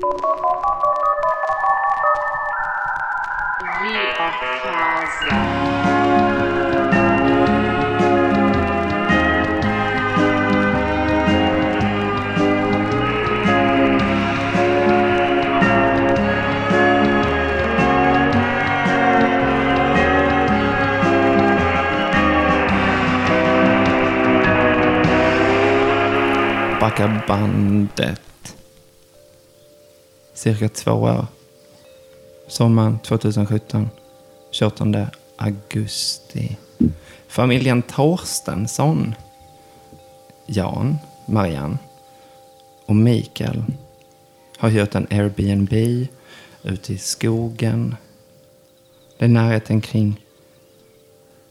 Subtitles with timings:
[0.00, 0.10] Via
[4.14, 5.58] Casa.
[30.38, 31.26] Cirka två år.
[32.46, 33.90] Sommaren 2017.
[34.50, 36.56] 28 augusti.
[37.28, 39.14] Familjen Torstensson.
[40.46, 41.78] Jan, Marianne
[42.86, 43.64] och Mikael
[44.58, 45.72] har hyrt en Airbnb
[46.62, 47.96] ute i skogen.
[49.18, 50.24] Det är närheten kring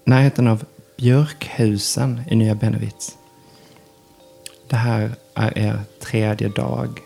[0.03, 0.65] närheten av
[0.97, 3.17] Björkhusen i Nya Benevitz.
[4.67, 6.99] Det här är er tredje dag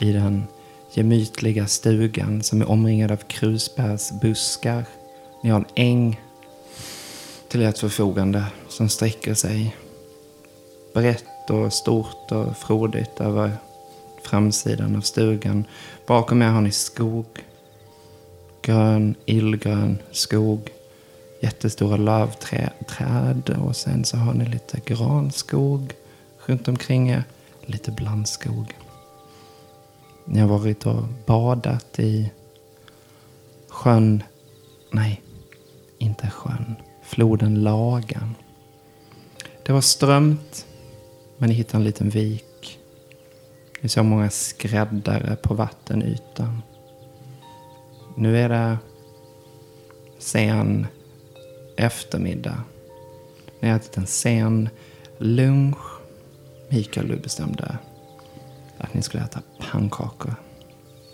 [0.00, 0.44] i den
[0.94, 4.84] gemytliga stugan som är omringad av krusbärsbuskar.
[5.42, 6.20] Ni har en äng
[7.48, 9.76] till ert förfogande som sträcker sig
[10.94, 13.52] brett och stort och frodigt över
[14.22, 15.64] framsidan av stugan.
[16.06, 17.26] Bakom er har ni skog.
[18.62, 20.70] Grön, illgrön skog.
[21.42, 25.92] Jättestora lövträd och sen så har ni lite granskog
[26.46, 27.24] runt omkring er.
[27.66, 28.74] Lite blandskog.
[30.24, 32.30] Ni har varit och badat i
[33.68, 34.22] sjön.
[34.90, 35.22] Nej,
[35.98, 36.74] inte sjön.
[37.02, 38.34] Floden Lagan.
[39.66, 40.66] Det var strömt,
[41.38, 42.78] men ni hittade en liten vik.
[43.80, 46.62] Ni såg många skräddare på vattenytan.
[48.16, 48.78] Nu är det
[50.18, 50.86] sen
[51.76, 52.62] eftermiddag.
[53.60, 54.68] Ni har ätit en sen
[55.18, 56.00] lunch.
[56.68, 57.78] Mikael, du bestämde
[58.78, 60.34] att ni skulle äta pannkakor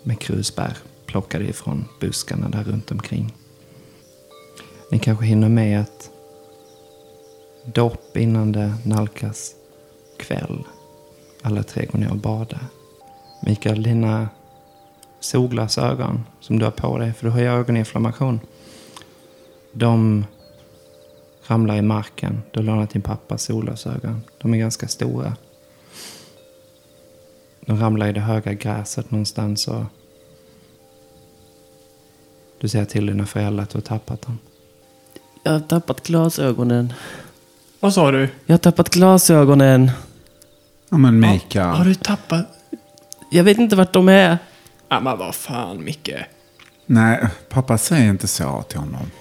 [0.03, 3.33] med krusbär plockade ifrån buskarna där runt omkring.
[4.91, 6.11] Ni kanske hinner med ett
[7.65, 9.55] dopp innan det nalkas
[10.19, 10.63] kväll.
[11.41, 12.65] Alla tre går ner och badar.
[13.41, 14.29] Mikael, dina
[15.19, 18.39] solglasögon som du har på dig, för du har ju ögoninflammation.
[19.71, 20.25] De
[21.47, 22.41] ramlar i marken.
[22.51, 24.21] Du har lånat din pappas solglasögon.
[24.37, 25.33] De är ganska stora.
[27.65, 29.83] De ramlar i det höga gräset någonstans och
[32.59, 34.39] du säger till dina föräldrar att du har tappat dem.
[35.43, 36.93] Jag har tappat glasögonen.
[37.79, 38.29] Vad sa du?
[38.45, 39.91] Jag har tappat glasögonen.
[40.89, 41.67] Ja men Mikael.
[41.75, 42.45] Har du tappat?
[43.31, 44.37] Jag vet inte vart de är.
[44.89, 46.09] Ja, men vad fan Micke.
[46.85, 49.11] Nej, pappa säger inte så till honom.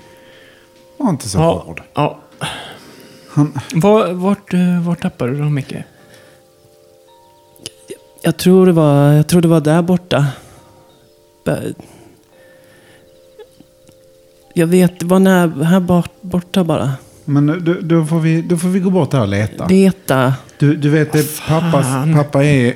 [0.96, 1.82] Var inte så Ja, hård.
[1.94, 2.20] ja.
[3.30, 5.74] Han, Var, vart, eh, vart tappade du dem Micke?
[8.22, 10.26] Jag tror det var, jag tror det var där borta.
[14.54, 16.92] Jag vet, det var när, här bort, borta bara.
[17.24, 19.66] men då, då, får vi, då får vi gå bort där och leta.
[19.66, 20.34] Leta.
[20.58, 22.74] Du, du vet, det, pappas, pappa, är,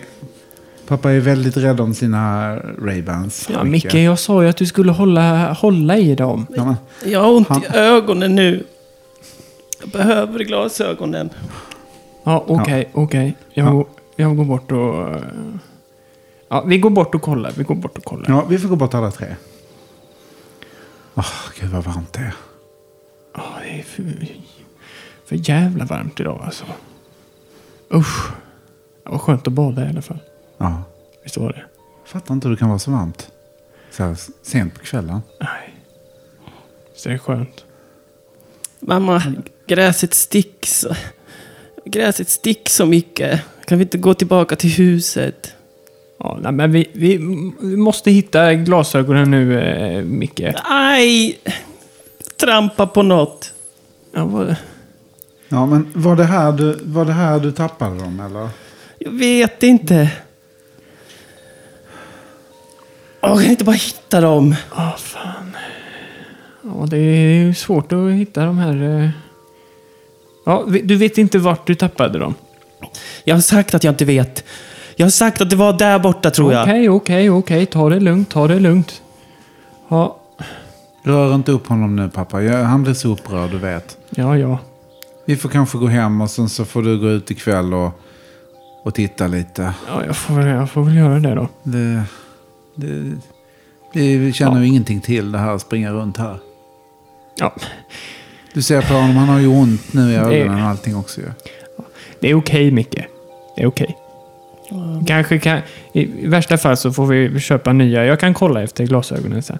[0.89, 3.51] pappa är väldigt rädd om sina Ray-Bans.
[3.53, 6.47] Ja, Micke, jag sa ju att du skulle hålla, hålla i dem.
[6.57, 6.77] Ja, men,
[7.13, 8.65] Jag har ont Han- i ögonen nu.
[9.81, 11.31] Jag behöver glasögonen.
[12.25, 13.37] Ja, okej, okej.
[13.53, 13.87] Jag,
[14.17, 15.21] jag går bort och...
[16.49, 17.53] Ja, vi går bort och kollar.
[17.57, 18.25] Vi går bort och kollar.
[18.29, 19.37] ja, vi får gå bort alla tre.
[21.15, 22.35] Åh, gud vad varmt det är.
[23.35, 24.27] Ja, det är för,
[25.25, 26.65] för jävla varmt idag alltså.
[27.95, 28.31] Usch.
[29.05, 30.19] Det var skönt att bada i alla fall.
[30.59, 30.83] Ja.
[31.23, 31.65] Visst var det?
[32.05, 33.31] Fattar inte hur det kan vara så varmt.
[33.91, 35.23] Så här sent på kvällen.
[35.41, 35.75] Nej.
[36.93, 37.65] Visst är det skönt?
[38.81, 39.23] Mamma,
[39.67, 40.87] gräset sticks.
[41.85, 43.41] Gräset sticks så mycket.
[43.65, 45.53] Kan vi inte gå tillbaka till huset?
[46.19, 47.17] Ja, nej, men vi, vi,
[47.61, 50.43] vi måste hitta glasögonen nu, eh, Micke.
[50.65, 51.39] Aj!
[52.41, 53.53] Trampa på något.
[54.13, 54.57] Ja, vad,
[55.49, 58.49] Ja, men var det här du, var det här du tappade dem eller?
[58.99, 60.11] Jag vet inte.
[63.21, 64.55] Åh, Jag kan inte bara hitta dem.
[64.71, 65.57] ah, fan.
[66.63, 69.01] Ja, det är ju svårt att hitta de här...
[69.05, 69.09] eh.
[70.45, 72.35] Ja, du vet inte vart du tappade dem?
[73.25, 74.45] Jag har sagt att jag inte vet.
[74.97, 76.63] Jag har sagt att det var där borta tror jag.
[76.63, 77.67] Okej, okej, okej.
[77.67, 79.03] Ta det lugnt, ta det lugnt.
[79.89, 80.17] Ja,
[81.03, 82.43] Rör inte upp honom nu pappa.
[82.43, 83.97] Jag, han blir så upprörd, du vet.
[84.11, 84.59] ja, ja.
[85.27, 88.01] Vi får kanske gå hem och sen så får du gå ut ikväll och,
[88.85, 89.75] och titta lite.
[89.89, 91.49] Ja, jag får, väl- jag får väl göra det då.
[91.63, 92.03] Det,
[92.75, 93.17] det,
[93.93, 96.39] det, vi känner ju ingenting till det här att springa runt här.
[97.37, 97.55] Ja,
[98.55, 101.27] Du ser på honom, han har ju ont nu i ögonen och allting också ju.
[102.21, 102.97] det är okej, Micke.
[103.57, 103.97] Det är okej.
[105.07, 105.61] Kanske kan...
[105.93, 108.05] I, värsta fall så får vi köpa nya.
[108.05, 109.59] Jag kan kolla efter glasögonen sen.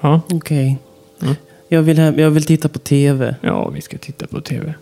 [0.00, 0.78] Ja, Okej.
[1.22, 1.34] Mm.
[1.68, 3.34] Jag, vill, hem- jag vill titta på tv.
[3.40, 4.74] ja vi ska titta på tv.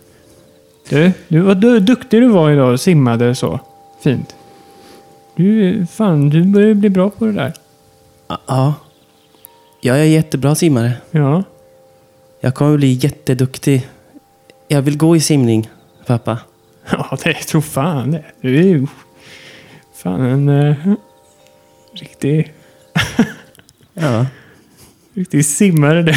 [0.89, 3.59] Du, du vad du, duktig du var idag och simmade så
[4.03, 4.35] fint.
[5.35, 7.53] Du, fan, du börjar bli bra på det där.
[8.47, 8.73] Ja.
[9.81, 10.91] Jag är jättebra simmare.
[11.11, 11.43] Ja.
[12.41, 13.87] Jag kommer bli jätteduktig.
[14.67, 15.69] Jag vill gå i simning,
[16.05, 16.39] pappa.
[16.91, 18.25] Ja, det tror fan det.
[18.41, 18.87] Du är ju
[19.93, 20.93] fan en uh,
[21.93, 22.53] riktig,
[23.93, 24.25] Ja.
[25.13, 26.15] riktig simmare det.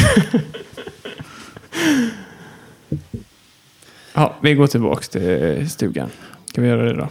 [4.13, 6.09] ja, vi går tillbaks till stugan.
[6.45, 7.09] Ska vi göra det då?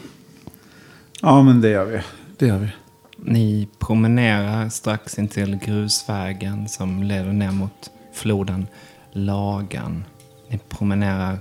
[1.20, 2.00] Ja, men det gör vi.
[2.38, 2.68] Det gör vi.
[3.16, 8.66] Ni promenerar strax intill grusvägen som leder ner mot floden
[9.12, 10.04] Lagan.
[10.48, 11.40] Ni promenerar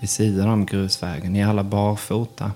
[0.00, 1.32] vid sidan om grusvägen.
[1.32, 2.52] Ni är alla barfota.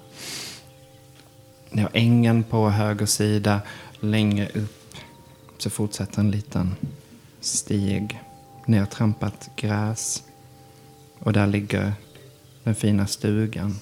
[1.70, 3.60] Ni har ängen på höger sida.
[4.00, 4.94] Längre upp
[5.58, 6.76] så fortsätter en liten
[7.40, 8.20] stig.
[8.66, 10.22] Ni har trampat gräs.
[11.18, 11.92] Och där ligger
[12.64, 13.78] den fina stugan.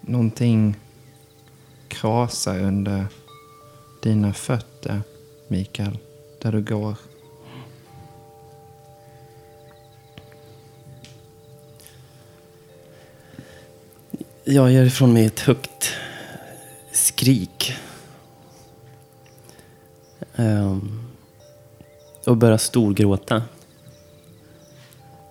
[0.00, 0.76] Någonting
[1.88, 3.06] krasar under
[4.02, 5.02] dina fötter,
[5.48, 5.98] Mikael,
[6.42, 6.96] där du går.
[14.44, 15.92] Jag ger ifrån mig ett högt
[16.92, 17.72] skrik.
[20.36, 21.02] Ehm,
[22.26, 23.42] och börjar storgråta.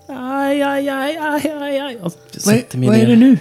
[0.08, 2.00] Aj, aj, aj, aj, aj, aj.
[2.02, 2.12] Jag
[2.46, 3.38] Vad vad är det nu?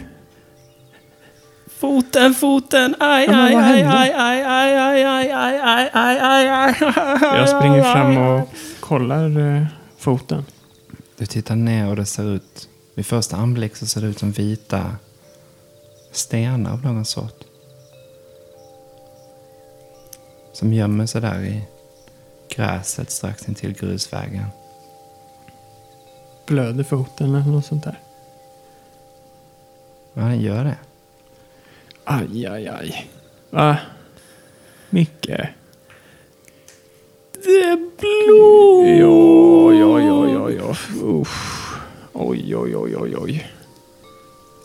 [1.84, 2.94] Foten, foten!
[3.00, 7.38] Aj, aj, aj, aj, aj, aj, aj, aj, aj, aj, aj, aj, aj.
[7.38, 8.48] Jag springer fram och
[8.80, 9.66] kollar eh,
[9.98, 10.44] foten.
[11.18, 14.32] Du tittar ner och det ser ut, vid första anblick så ser det ut som
[14.32, 14.96] vita
[16.12, 17.44] stenar av någon sort.
[20.52, 21.64] Som gömmer sig där i
[22.56, 24.46] gräset strax intill grusvägen.
[26.46, 27.98] Blöder foten eller något sånt där.
[30.14, 30.76] Ja, den gör det.
[32.04, 33.08] Aj, aj, aj.
[33.50, 33.76] Va?
[34.90, 35.48] Micke?
[37.44, 38.86] Det är blod!
[38.98, 40.74] Ja, ja, ja, ja, ja.
[41.02, 41.60] Uff.
[42.12, 43.46] Oj, oj, oj, oj, oj.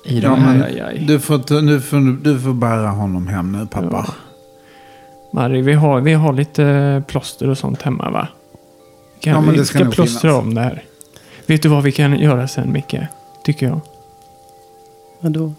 [0.06, 0.98] I Ja, men aj, aj.
[1.08, 4.06] Du, får, ta- nu får, du får bära honom hem nu, pappa.
[4.08, 4.14] Ja.
[5.34, 8.28] Marie, vi har, vi har lite plåster och sånt hemma va?
[9.20, 10.44] Kan, Ja, men vi det ska ska nog plåstra finnas.
[10.44, 10.84] om det här.
[11.46, 12.96] Vet du vad vi kan göra sen Micke?
[13.44, 13.80] Tycker jag.
[15.20, 15.54] Vadå?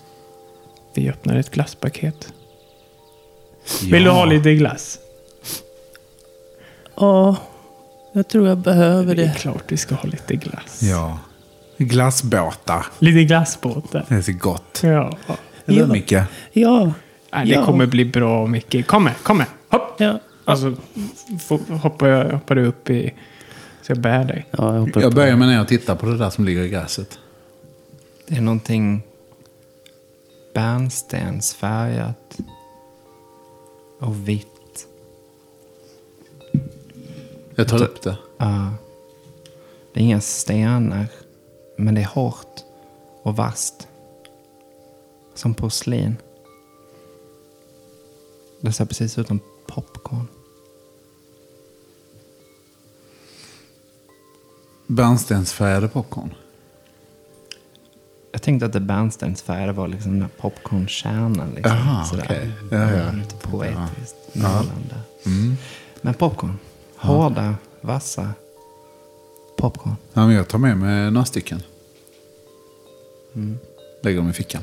[0.94, 2.32] Vi öppnar ett glasspaket.
[3.82, 4.98] Vill du ha lite glass?
[6.96, 7.36] Ja,
[8.12, 9.34] jag tror jag behöver Det är det.
[9.34, 10.82] klart vi ska ha lite glass.
[10.82, 11.18] Ja.
[11.78, 12.86] Glassbåtar.
[12.98, 14.04] Lite glassbåtar.
[14.08, 14.80] Det är så gott.
[14.82, 15.16] Ja.
[15.66, 15.86] Eller Ja.
[15.86, 16.12] Micke?
[16.52, 16.92] Ja,
[17.32, 17.64] Nej, det Ja.
[17.66, 18.86] kommer bli bra Micke.
[18.86, 19.46] Kom med, kom med.
[19.68, 20.00] Hopp!
[20.00, 20.20] ja.
[20.44, 20.74] Alltså,
[21.82, 23.14] hoppar, jag, hoppar du upp i...
[23.82, 24.46] Så jag bär dig.
[24.50, 27.18] Ja, jag Jag börjar med ner och titta på det där som ligger i gräset.
[28.26, 29.02] det är någonting
[30.54, 32.38] bärnstensfärgat
[33.98, 34.86] och vitt.
[37.54, 38.16] Jag tar upp det.
[38.36, 38.72] Ja.
[39.92, 41.06] det är inga stenar,
[41.76, 42.64] men det är hårt
[43.22, 43.88] och vasst.
[45.34, 46.16] Som porslin.
[48.60, 50.26] Det ser precis ut som popcorn.
[54.86, 56.34] Bärnstensfärgade popcorn.
[58.32, 61.50] Jag tänkte att det bärnstensfärgade var liksom den här popcornkärnan.
[61.54, 62.24] Liksom, Jaha, sådär.
[62.24, 62.50] okej.
[62.70, 63.12] Ja, ja.
[63.12, 64.64] Lite poetiskt Ja.
[65.26, 65.56] Mm.
[66.00, 66.58] Men popcorn.
[66.96, 68.30] Hårda, vassa
[69.56, 69.96] popcorn.
[70.12, 71.62] Ja, men jag tar med mig några stycken.
[73.34, 73.58] Mm.
[74.02, 74.62] Lägger dem i fickan.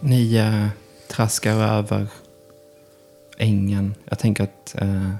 [0.00, 0.66] Ni eh,
[1.08, 2.06] traskar över
[3.38, 3.94] ängen.
[4.04, 5.10] Jag tänker att eh,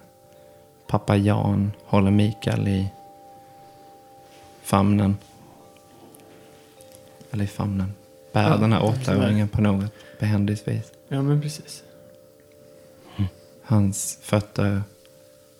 [0.88, 2.88] pappa Jan håller Mikael i
[4.68, 5.16] famnen.
[7.30, 7.92] Eller i famnen.
[8.32, 10.92] Bär Ja, den här åttaåringen på något behändigt vis.
[11.08, 11.82] Ja, men precis.
[13.62, 14.82] Hans fötter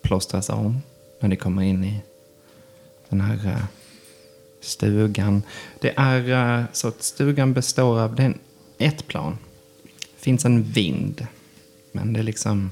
[0.01, 0.81] plåstras om
[1.19, 2.01] när ni kommer in i
[3.09, 3.63] den här eh,
[4.61, 5.43] stugan.
[5.79, 8.33] Det är eh, så att stugan består av det är
[8.77, 9.37] ett plan.
[9.83, 11.27] Det finns en vind.
[11.91, 12.71] Men det är liksom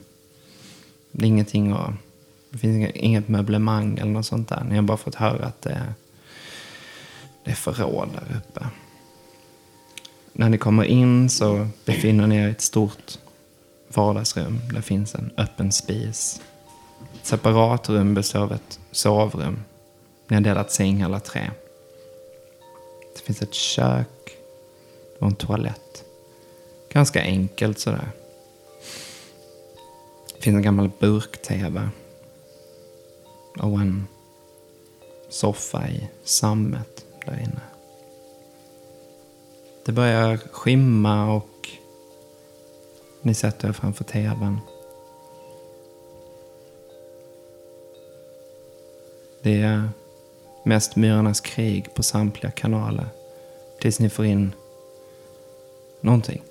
[1.12, 1.94] det är ingenting att,
[2.50, 4.64] det finns inget, inget möblemang eller något sånt där.
[4.70, 5.94] Ni har bara fått höra att det är,
[7.48, 8.68] det är förråd där uppe.
[10.34, 13.18] När ni kommer in så befinner ni er i ett stort
[13.88, 14.60] vardagsrum.
[14.74, 16.42] Där finns en öppen spis.
[17.22, 19.64] Ett separat rum består av ett sovrum
[20.28, 21.52] Ni har delat säng alla tre.
[23.16, 24.38] Det finns ett kök
[25.20, 26.04] och en toalett.
[26.90, 28.10] Ganska enkelt sådär.
[30.36, 31.90] Det finns en gammal burk-tv.
[33.60, 34.08] Och en
[35.30, 36.97] soffa i sammet
[37.32, 37.62] där inne.
[39.86, 41.70] Det börjar skimma och
[43.22, 44.60] ni sätter er framför tvn.
[49.42, 49.90] Det är
[50.64, 53.08] mest Myrornas krig på samtliga kanaler.
[53.80, 54.54] Tills ni får in
[56.02, 56.42] någonting.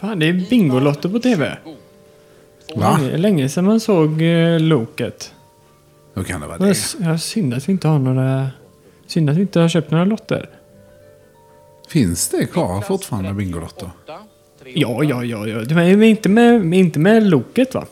[0.00, 1.58] Fan, det är Bingolotto på tv.
[2.76, 2.98] Va?
[2.98, 5.32] Länge, länge sedan man såg eh, Loket.
[6.14, 6.72] Hur kan det vara Det är det?
[6.72, 8.48] s- ja, synd att vi inte har några...
[9.06, 10.48] Synd att vi inte har köpt några lotter.
[11.88, 13.90] Finns det kvar fortfarande Bingolotto?
[14.74, 15.46] Ja, ja, ja.
[15.46, 15.58] ja.
[15.58, 17.84] Det men inte med, men inte med Loket va?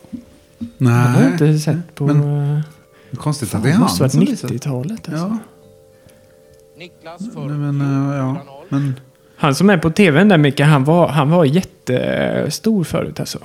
[0.58, 1.32] Det har jag Nej.
[1.32, 2.06] inte sett på...
[2.06, 2.62] Men- eh,
[3.16, 4.48] Konstigt fan, att det är det han som visar.
[4.48, 5.12] 90-talet alltså.
[5.14, 5.38] Ja,
[6.78, 8.36] Niklas nej, för men eh, ja.
[8.68, 9.00] Men
[9.36, 13.38] Han som är på tvn där Micke, han var, han var jättestor förut alltså.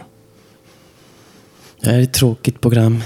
[1.80, 3.04] Det här är ett tråkigt program.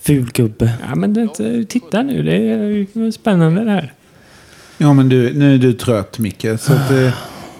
[0.00, 0.72] Ful gubbe.
[0.88, 3.92] Ja men det, titta nu, det är spännande det här.
[4.78, 6.46] Ja, men du, nu är du trött Micke.
[6.58, 7.12] Så att det,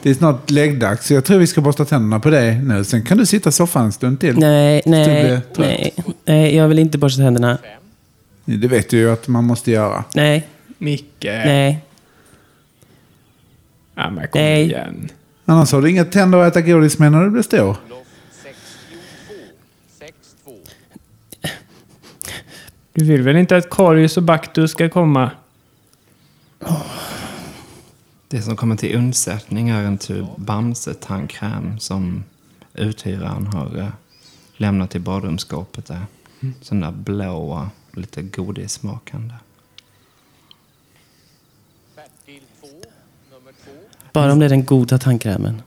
[0.02, 1.06] det är snart läggdags.
[1.06, 2.84] Så jag tror vi ska borsta tänderna på dig nu.
[2.84, 4.38] Sen kan du sitta i soffan en stund till.
[4.38, 5.94] Nej, nej, nej.
[6.24, 7.58] Nej, jag vill inte borsta tänderna.
[8.44, 10.04] Det vet du ju att man måste göra.
[10.14, 11.24] Nej, Micke.
[11.24, 11.85] nej.
[13.96, 14.64] Ja men kom Nej.
[14.64, 15.08] igen.
[15.44, 17.76] Annars har du inga tänder att äta godis med när du blir stor.
[18.42, 19.32] 62.
[19.98, 20.52] 62.
[22.92, 25.30] Du vill väl inte att Karius och Baktus ska komma?
[28.28, 32.24] Det som kommer till undsättning är en tub Bamse-tandkräm som
[32.74, 33.88] uthyraren har eh,
[34.56, 36.06] lämnat i badrumsskåpet där.
[36.60, 39.34] Sån där blå och lite godissmakande.
[44.16, 45.62] Bara om det är den goda tandkrämen.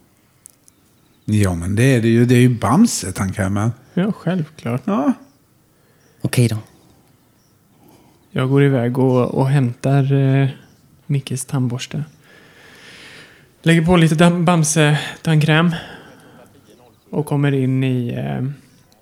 [1.26, 2.26] Ja, men det är det ju.
[2.26, 3.72] Det är ju Bamse-tandkrämen.
[3.94, 4.82] Ja, självklart.
[4.86, 5.14] Ja.
[6.22, 6.58] Okej då.
[8.32, 10.50] Jag går iväg och, och hämtar eh,
[11.06, 12.04] Mickes tandborste.
[13.62, 15.76] Lägger på lite Bamse-tandkräm.
[17.10, 18.46] Och kommer in i, eh,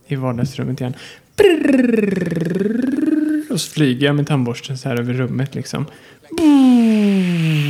[0.07, 0.93] i vardagsrummet igen.
[1.35, 2.71] Brrrr,
[3.51, 5.85] och så flyger jag med tandborsten så här över rummet liksom.
[6.37, 7.66] Brrrr,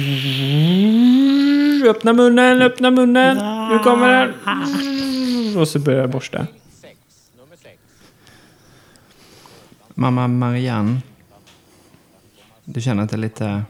[1.86, 3.38] öppna munnen, öppna munnen.
[3.72, 4.34] Nu kommer den.
[4.46, 6.48] Brrrr, Och så börjar jag borsta.
[6.82, 6.98] 6.
[7.38, 7.78] Nummer 6.
[9.94, 11.02] Mamma Marianne.
[12.66, 13.64] Du känner att det är lite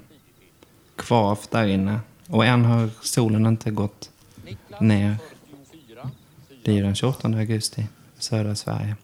[0.95, 1.99] kvavt där inne.
[2.27, 4.11] Och än har solen inte gått
[4.79, 5.15] ner.
[5.69, 6.09] 44.
[6.63, 8.95] Det är ju den 28 augusti i södra Sverige.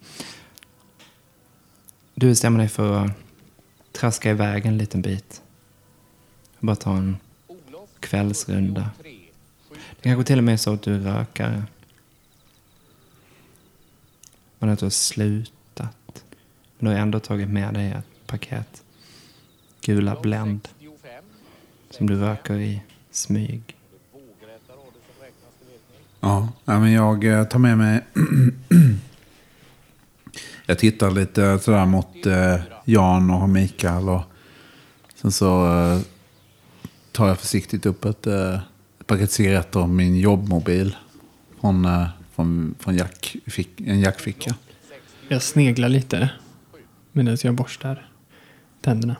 [2.15, 3.11] Du bestämmer dig för att
[3.91, 5.41] traska iväg en liten bit.
[6.59, 7.17] Bara ta en
[8.03, 8.89] kvällsrunda.
[9.71, 11.63] Det kanske till och med är så att du är rökare.
[14.59, 16.23] Men att du har slutat.
[16.77, 18.83] Men du har ändå tagit med dig ett paket
[19.81, 20.67] gula Blend
[21.89, 22.81] som du röker i
[23.11, 23.75] smyg.
[26.19, 28.01] Ja, men jag eh, tar med mig...
[30.65, 32.55] jag tittar lite eh, sådär mot eh,
[32.85, 34.09] Jan och Mikael.
[34.09, 34.21] Och
[35.15, 35.65] sen så
[37.13, 38.53] tar jag försiktigt upp ett, eh,
[38.99, 40.95] ett paket cigaretter och min jobbmobil.
[41.61, 44.55] Från, eh, från, från jack, fick, en jackficka.
[45.27, 46.29] Jag sneglar lite
[47.11, 48.09] medan jag borstar
[48.81, 49.15] tänderna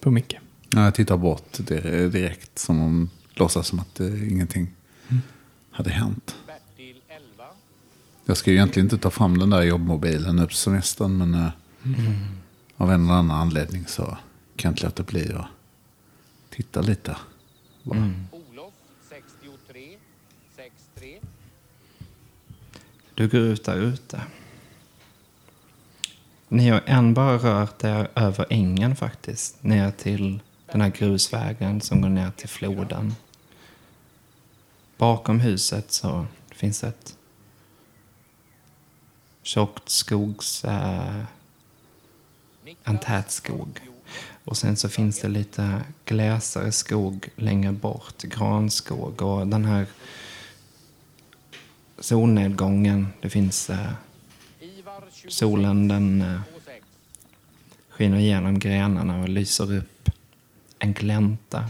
[0.00, 0.36] på Micke.
[0.70, 4.68] Ja, jag tittar bort dir- direkt som om låtsas som att eh, ingenting
[5.70, 6.36] hade hänt.
[6.46, 7.44] Bertil 11.
[8.24, 11.16] Jag ska ju egentligen inte ta fram den där jobbmobilen nu på semestern.
[11.18, 11.48] Men eh,
[12.76, 14.02] av en eller annan anledning så
[14.56, 15.46] kan jag inte låta bli att
[16.50, 17.16] titta lite.
[17.82, 18.12] Bara.
[18.30, 18.74] Olof
[19.08, 19.98] 63.
[20.56, 21.18] 63.
[23.14, 24.22] Du går ut där ute.
[26.48, 29.62] Ni har än bara rört er över ängen faktiskt.
[29.62, 33.14] Ner till den här grusvägen som går ner till floden.
[34.96, 37.16] Bakom huset så finns ett
[39.42, 40.64] tjockt skogs...
[40.64, 41.24] Eh,
[42.84, 43.89] en tät skog.
[44.44, 48.22] Och sen så finns det lite gläsare skog längre bort.
[48.22, 49.86] Granskog och den här
[51.98, 53.08] solnedgången.
[53.20, 53.92] Det finns eh,
[55.28, 56.40] solen den eh,
[57.90, 60.10] skiner igenom grenarna och lyser upp
[60.78, 61.64] en glänta.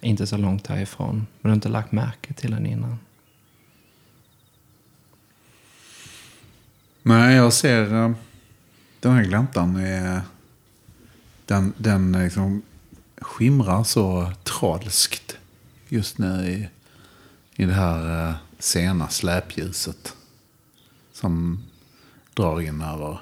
[0.00, 1.14] inte så långt härifrån.
[1.16, 2.98] Men du har inte lagt märke till den innan.
[7.02, 8.12] Nej, jag ser eh,
[9.00, 9.76] den här gläntan.
[9.76, 10.22] Är,
[11.48, 12.62] den den eh, liksom
[13.20, 15.36] skimrar så tralskt
[15.88, 16.68] just nu i,
[17.62, 20.14] i det här eh, sena släpljuset.
[21.12, 21.64] Som
[22.34, 23.20] drar in över,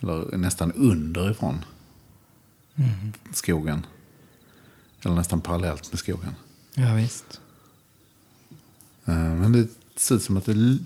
[0.00, 1.64] eller nästan underifrån
[3.32, 3.86] skogen.
[5.02, 6.34] Eller nästan parallellt med skogen.
[6.74, 7.40] Ja, visst.
[9.04, 10.78] Eh, Men det ser ut som att det,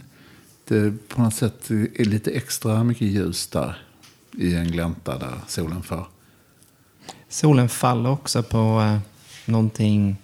[0.64, 3.82] det på något sätt är lite extra mycket ljus där.
[4.32, 6.08] I en glänta där solen får.
[7.28, 8.98] Solen faller också på eh,
[9.46, 10.16] någonting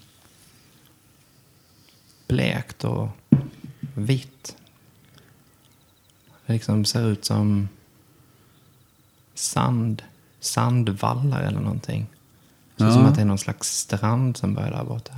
[2.29, 3.09] blekt och
[3.95, 4.57] vitt.
[6.47, 7.69] Det liksom ser ut som
[9.35, 10.03] sand,
[10.41, 12.07] sandvallar eller någonting.
[12.73, 13.07] Ut som Ja.
[13.07, 15.13] att det är någon slags strand som börjar där borta.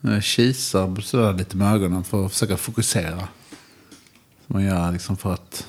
[0.00, 3.18] Jag kisar sådär lite med ögonen för att försöka fokusera.
[3.18, 3.28] Som
[4.46, 5.66] man gör liksom för att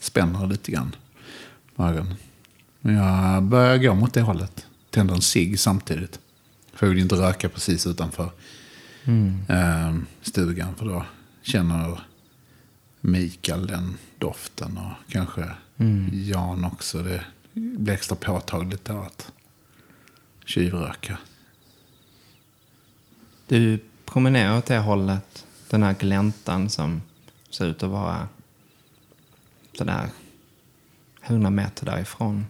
[0.00, 0.96] spänna lite grann
[1.76, 2.14] med ögonen.
[2.80, 4.66] Men jag börjar gå mot det hållet.
[4.92, 6.20] Tänder en cigg samtidigt.
[6.72, 8.30] För jag vill inte röka precis utanför
[9.48, 10.74] eh, stugan.
[10.74, 11.04] För då
[11.42, 12.00] känner
[13.00, 14.78] Mikael den doften.
[14.78, 15.50] Och kanske
[16.12, 17.02] Jan också.
[17.02, 19.32] Det blir extra påtagligt då att
[20.44, 21.18] tjuvröka.
[23.46, 25.46] Du promenerar åt det hållet.
[25.70, 27.02] Den här gläntan som
[27.50, 28.28] ser ut att vara
[29.78, 30.08] sådär
[31.22, 32.46] 100 meter därifrån.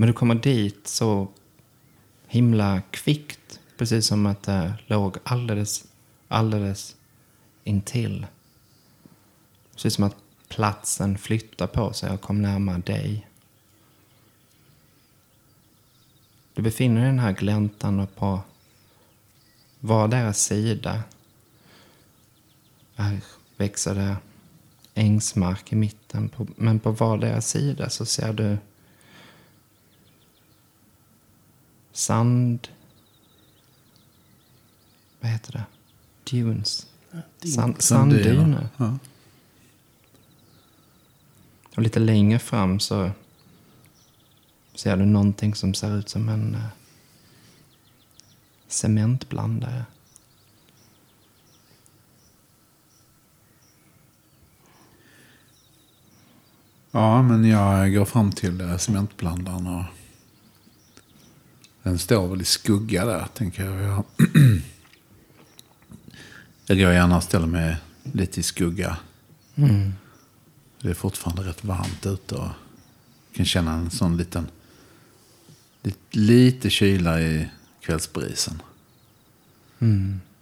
[0.00, 1.28] Men du kommer dit så
[2.26, 3.60] himla kvickt.
[3.76, 5.84] Precis som att det låg alldeles,
[6.28, 6.96] alldeles
[7.64, 8.26] intill.
[9.72, 10.16] Precis som att
[10.48, 13.28] platsen flyttar på sig och kom närmare dig.
[16.54, 18.40] Du befinner dig i den här gläntan och på
[19.80, 21.02] vardera sida
[22.94, 23.20] här
[23.56, 24.16] växer det
[24.94, 26.28] ängsmark i mitten.
[26.28, 28.58] På, men på vardera sida så ser du
[31.98, 32.68] sand...
[35.20, 35.64] Vad heter det?
[36.30, 36.86] Dunes.
[37.54, 38.68] Sand, sanddyner.
[38.76, 38.98] Ja.
[41.76, 43.10] Och lite längre fram så
[44.74, 46.60] ser du någonting som ser ut som en eh,
[48.68, 49.84] cementblandare.
[56.90, 59.84] Ja, men jag går fram till eh, cementblandaren och
[61.88, 63.82] den står väl i skugga där, tänker jag.
[63.82, 64.04] Jag,
[66.66, 68.96] jag går gärna och ställer mig lite i skugga.
[70.80, 72.48] Det är fortfarande rätt varmt ute och
[73.32, 74.50] kan känna en sån liten,
[75.82, 77.48] lite, lite kyla i
[77.80, 78.62] kvällsbrisen.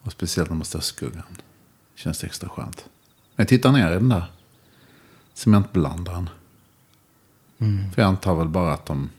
[0.03, 1.23] Och speciellt när man står i skuggan.
[1.95, 2.85] Känns det extra skönt.
[3.37, 4.33] Jag tittar ner i den där
[5.35, 6.29] cementblandaren.
[7.95, 9.11] För jag antar väl bara att de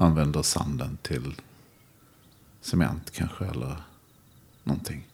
[0.00, 1.34] använder sanden till
[2.60, 3.76] cement kanske eller
[4.64, 5.06] någonting.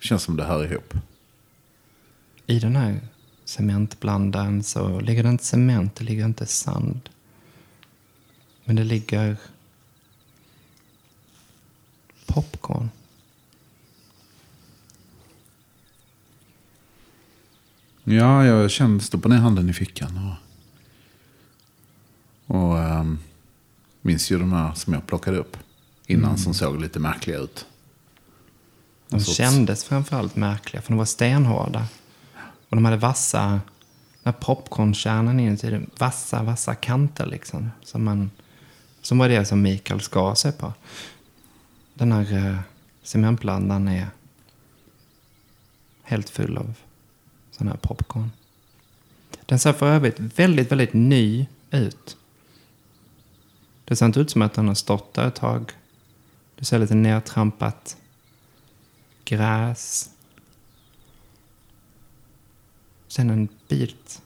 [0.00, 0.94] Känns som det hör ihop.
[2.46, 3.00] I den här
[3.44, 7.08] cementblandaren så ligger det inte cement, det ligger inte sand.
[8.64, 9.36] Men det ligger
[12.26, 12.90] popcorn.
[18.04, 20.18] Ja, jag kände, stoppade ner handen i fickan.
[20.28, 20.47] Och,
[22.48, 23.18] och ehm,
[24.02, 25.56] minns ju de här som jag plockade upp
[26.06, 27.66] innan som såg lite märkliga ut.
[29.08, 31.86] De sorts- kändes framförallt märkliga för de var stenhårda.
[32.68, 33.60] Och de hade vassa, den
[34.24, 37.70] här popcornkärnan inuti, det, vassa, vassa kanter liksom.
[37.84, 38.30] Som, man,
[39.02, 40.72] som var det som Mikael skar sig på.
[41.94, 42.58] Den här eh,
[43.02, 44.06] cementblandaren är
[46.02, 46.74] helt full av
[47.50, 48.30] sån här popcorn.
[49.46, 52.16] Den ser för övrigt väldigt, väldigt ny ut.
[53.88, 55.72] Det ser inte ut som att den har stått där ett tag.
[56.54, 57.96] Det ser lite nertrampat
[59.24, 60.10] gräs.
[63.08, 64.22] Sen en bit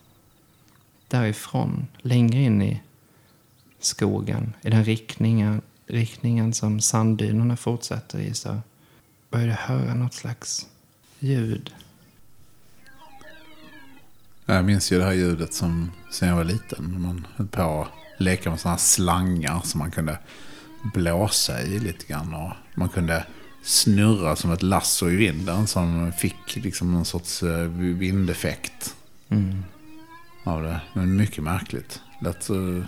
[1.08, 2.82] därifrån, längre in i
[3.80, 8.60] skogen, i den riktningen, riktningen som sanddynerna fortsätter i, så
[9.30, 10.68] börjar jag höra något slags
[11.18, 11.74] ljud.
[14.46, 16.90] Jag minns ju det här ljudet som sen jag var liten.
[16.92, 17.88] När man höll på
[18.22, 20.18] leka med sådana här slangar som man kunde
[20.94, 22.34] blåsa i lite grann.
[22.34, 23.24] Och man kunde
[23.62, 28.94] snurra som ett lasso i vinden som fick liksom någon sorts eh, vindeffekt
[30.44, 30.80] av det.
[30.92, 32.00] Men mycket märkligt.
[32.20, 32.82] Lät så...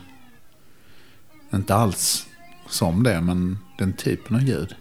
[1.54, 2.26] Inte alls
[2.68, 4.74] som det, men den typen av ljud.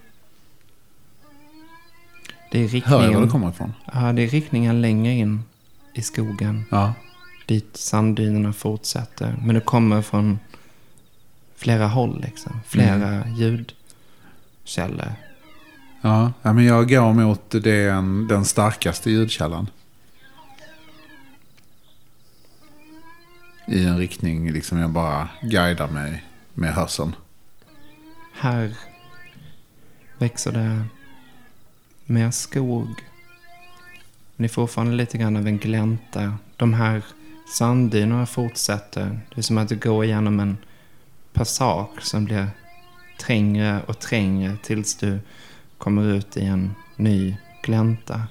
[2.52, 3.74] Det är Hör jag var det riktningen, kommer ifrån?
[3.94, 5.44] ja, det är riktningen längre in
[5.94, 6.66] i skogen.
[6.72, 6.94] Ja.
[7.46, 9.36] Dit sanddynerna fortsätter.
[9.42, 10.40] Men det kommer från
[11.56, 12.60] flera håll liksom.
[12.68, 15.14] Flera ljudkällor.
[16.02, 19.70] Ja, ja, men jag går mot den, den starkaste ljudkällan.
[23.68, 27.16] I en riktning liksom jag bara guidar mig med hörseln.
[28.34, 28.78] Här
[30.18, 30.86] växer det
[32.06, 32.88] mer skog.
[34.36, 36.38] Men det är fortfarande lite grann av en glänta.
[36.58, 37.04] De här
[37.54, 39.20] sanddynerna fortsätter.
[39.30, 40.58] Det är som att du går igenom en
[41.34, 42.48] passage som blir
[43.20, 45.20] trängre och trängre tills du
[45.78, 48.22] kommer ut i en ny glänta.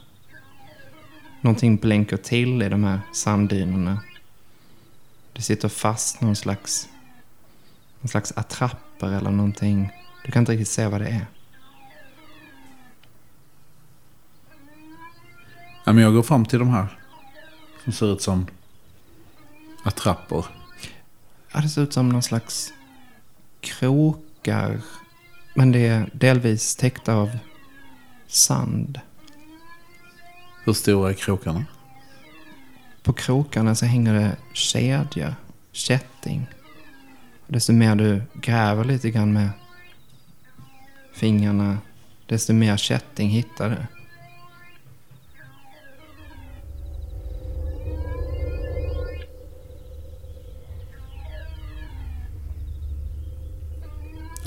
[1.41, 4.01] Någonting blänker till i de här sanddynerna.
[5.33, 6.89] Det sitter fast någon slags,
[8.01, 9.93] någon slags attrapper eller någonting.
[10.25, 11.27] Du kan inte riktigt se vad det är.
[15.85, 16.99] Ja, men jag går fram till de här.
[17.85, 18.47] Som ser ut som
[19.85, 20.47] attrapper.
[21.53, 22.73] Ja, det ser ut som någon slags
[23.61, 24.81] krokar.
[25.55, 27.39] Men det är delvis täckta av
[28.27, 29.01] sand.
[30.65, 31.65] Hur stora är krokarna?
[33.03, 35.35] På krokarna så hänger det kedjor,
[35.73, 36.47] kätting.
[37.47, 39.51] Desto mer du gräver lite grann med
[41.13, 41.79] fingrarna,
[42.27, 44.02] desto mer kätting hittar du.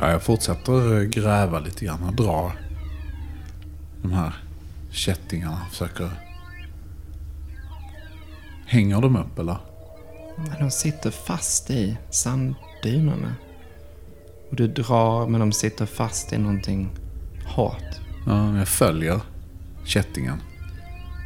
[0.06, 2.52] Ja, jag fortsätter gräva lite grann och dra
[4.02, 4.34] de här
[4.92, 5.62] kättingarna.
[5.70, 6.10] Försöker...
[8.66, 9.58] Hänger de upp eller?
[10.38, 13.36] Men de sitter fast i sanddynerna.
[14.50, 16.90] Och du drar, men de sitter fast i någonting
[17.46, 18.00] hårt.
[18.28, 19.22] Ja, jag följer
[19.86, 20.42] kättingen.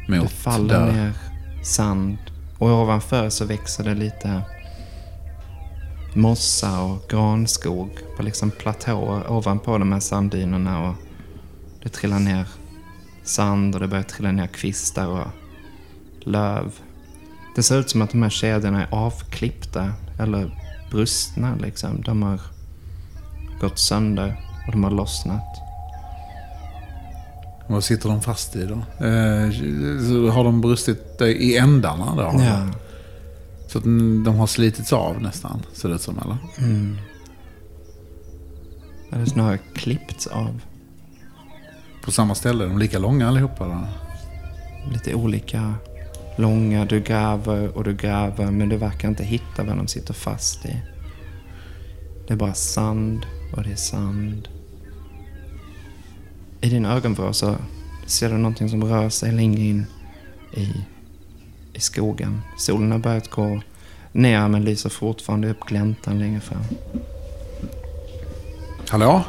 [0.08, 0.92] Det Mot faller där.
[0.92, 1.12] ner
[1.62, 2.18] sand.
[2.58, 4.42] Och ovanför så växer det lite
[6.14, 10.88] mossa och granskog på liksom platåer ovanpå de här sanddynerna.
[10.88, 10.94] Och
[11.82, 12.46] det trillar ner
[13.22, 15.26] sand och det börjar trilla ner kvistar och
[16.20, 16.72] löv.
[17.56, 20.58] Det ser ut som att de här kedjorna är avklippta eller
[20.90, 21.54] brustna.
[21.54, 22.02] Liksom.
[22.02, 22.40] De har
[23.60, 25.46] gått sönder och de har lossnat.
[27.66, 29.04] Vad sitter de fast i då?
[29.06, 32.42] Eh, har de brustit i ändarna då?
[32.42, 32.66] Ja.
[33.72, 36.36] Så att de har slitits av nästan, ser det ut som eller?
[39.12, 40.60] Eller snarare klippts av.
[42.04, 43.86] På samma ställe, de är lika långa allihopa då?
[44.92, 45.74] lite olika
[46.36, 46.84] långa.
[46.84, 50.82] Du gräver och du gräver men du verkar inte hitta vad de sitter fast i.
[52.26, 54.48] Det är bara sand och det är sand.
[56.60, 57.56] I din ögonvrå så
[58.06, 59.86] ser du någonting som rör sig längre in
[60.56, 60.84] i,
[61.74, 62.40] i skogen.
[62.58, 63.60] Solen har börjat gå
[64.12, 66.62] ner men lyser fortfarande upp gläntan längre fram.
[68.88, 69.24] Hallå?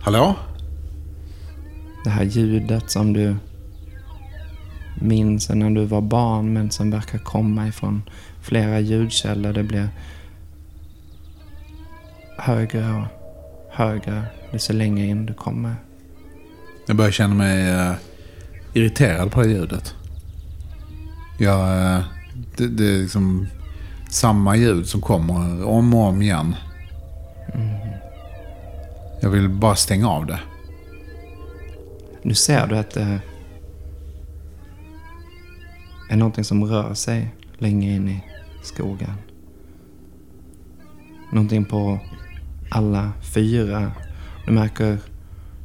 [0.00, 0.36] Hallå?
[2.04, 3.36] Det här ljudet som du
[5.00, 8.02] minns när du var barn men som verkar komma ifrån
[8.40, 9.52] flera ljudkällor.
[9.52, 9.88] Det blir
[12.38, 13.06] högre och
[13.70, 15.74] högre desto längre in du kommer.
[16.86, 17.92] Jag börjar känna mig eh,
[18.74, 19.94] irriterad på det ljudet.
[21.38, 22.02] Jag, eh,
[22.56, 23.46] det, det är liksom
[24.10, 26.54] samma ljud som kommer om och om igen.
[29.20, 30.40] Jag vill bara stänga av det.
[32.22, 33.20] Nu ser du att det
[36.10, 38.24] är någonting som rör sig längre in i
[38.62, 39.14] skogen.
[41.32, 41.98] Någonting på
[42.70, 43.92] alla fyra.
[44.46, 44.98] Du märker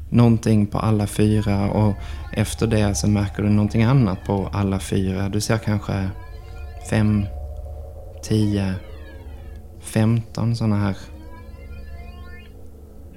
[0.10, 1.96] någonting på alla fyra och
[2.34, 5.30] efter det så märker du någonting annat på alla fyra.
[5.30, 6.10] Du ser kanske
[6.90, 7.26] fem,
[8.24, 8.74] tio,
[9.80, 10.98] femton sådana här.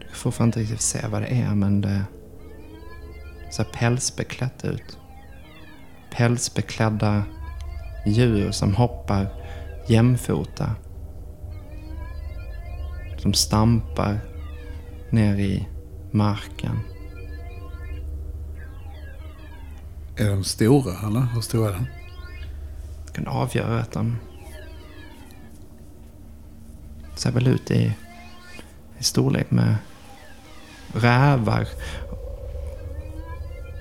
[0.00, 2.04] Du får fan inte riktigt se vad det är men det
[3.50, 4.98] ser pälsbeklätt ut.
[6.16, 7.22] Pälsbeklädda
[8.06, 9.26] djur som hoppar
[9.88, 10.70] jämfota.
[13.18, 14.20] Som stampar
[15.10, 15.68] ner i
[16.12, 16.80] marken.
[20.16, 21.20] Är de stora eller?
[21.20, 21.86] Hur stora är de?
[23.06, 24.16] Jag kan avgöra att de
[27.16, 27.96] ser väl ut i,
[28.98, 29.76] i storlek med
[30.94, 31.68] rävar.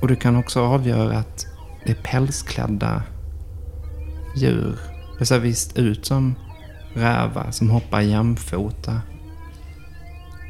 [0.01, 1.47] Och du kan också avgöra att
[1.85, 3.03] det är pälsklädda
[4.35, 4.79] djur.
[5.19, 6.35] Det ser visst ut som
[6.93, 9.01] rävar som hoppar jämfota.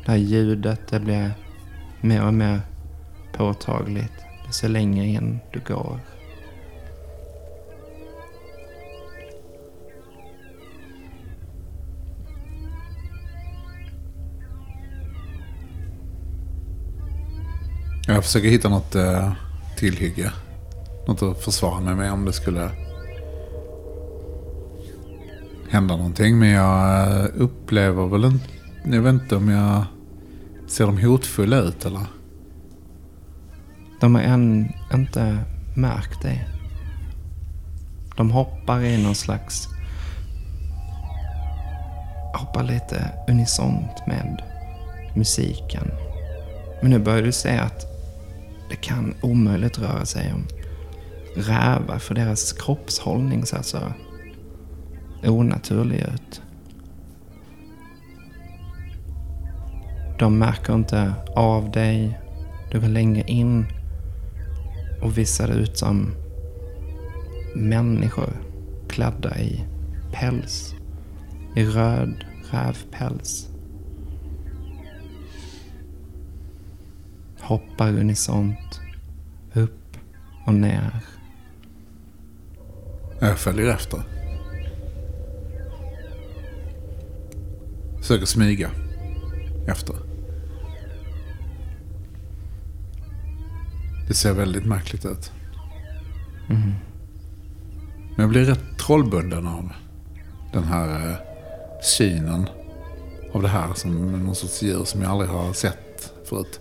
[0.06, 1.32] Det här ljudet det blir
[2.02, 2.62] mer och mer
[3.34, 4.14] påtagligt
[4.48, 6.00] desto längre in du går.
[18.08, 19.32] Jag försöker hitta något eh,
[19.78, 20.32] tillhygge.
[21.08, 22.70] Något att försvara mig med om det skulle
[25.70, 26.40] hända någonting.
[26.40, 28.46] Men jag eh, upplever väl inte...
[28.84, 29.86] Jag vet inte om jag
[30.70, 32.06] ser de hotfulla ut eller?
[34.00, 35.38] De har än inte
[35.76, 36.46] märkt det.
[38.18, 39.68] De hoppar i någon slags...
[42.34, 44.44] Hoppar lite unisont med
[45.16, 45.92] musiken.
[46.82, 47.86] Men nu börjar du se att
[48.70, 50.48] det kan omöjligt röra sig om
[51.36, 53.80] rävar för deras kroppshållning ser så
[55.24, 56.39] onaturlig ut.
[60.20, 62.20] De märker inte av dig.
[62.72, 63.66] Du går längre in
[65.02, 66.12] och visar ut som
[67.56, 68.30] människor
[68.90, 69.66] klädda i
[70.12, 70.76] päls.
[71.56, 73.50] I röd rävpäls.
[77.42, 78.82] Hoppar unisont.
[79.54, 79.98] Upp
[80.46, 81.00] och ner.
[83.20, 84.02] Jag följer efter.
[87.98, 88.72] Försöker smyga
[89.68, 90.09] efter.
[94.10, 95.32] Det ser väldigt märkligt ut.
[96.48, 99.72] Men jag blir rätt trollbunden av
[100.54, 101.16] den här eh,
[101.82, 102.48] synen
[103.34, 106.60] av det här som någon sorts djur som jag aldrig har sett förut.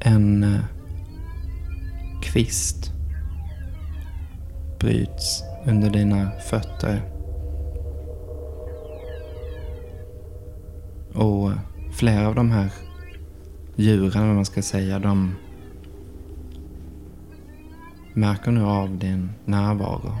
[0.00, 0.60] En eh,
[2.22, 2.92] kvist
[4.78, 7.02] bryts under dina fötter.
[11.14, 11.50] Och
[11.92, 12.70] flera av de här
[13.76, 15.34] djuren, vad man ska säga, de
[18.14, 20.12] märker nu av din närvaro.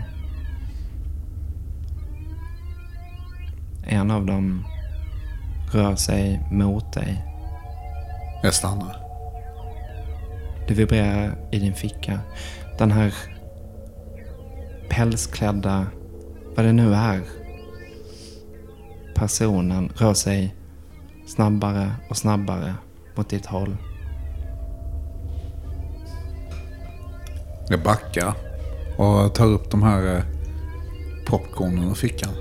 [3.86, 4.64] En av dem
[5.72, 7.24] rör sig mot dig.
[8.42, 8.96] Jag stannar.
[10.68, 12.20] Det vibrerar i din ficka.
[12.78, 13.14] Den här
[14.88, 15.86] pälsklädda,
[16.56, 17.22] vad det nu är,
[19.14, 20.54] personen rör sig
[21.26, 22.74] snabbare och snabbare
[23.14, 23.76] mot ditt håll.
[27.68, 28.34] Jag backar
[28.98, 30.22] och tar upp de här eh,
[31.26, 32.34] popcornen ur fickan.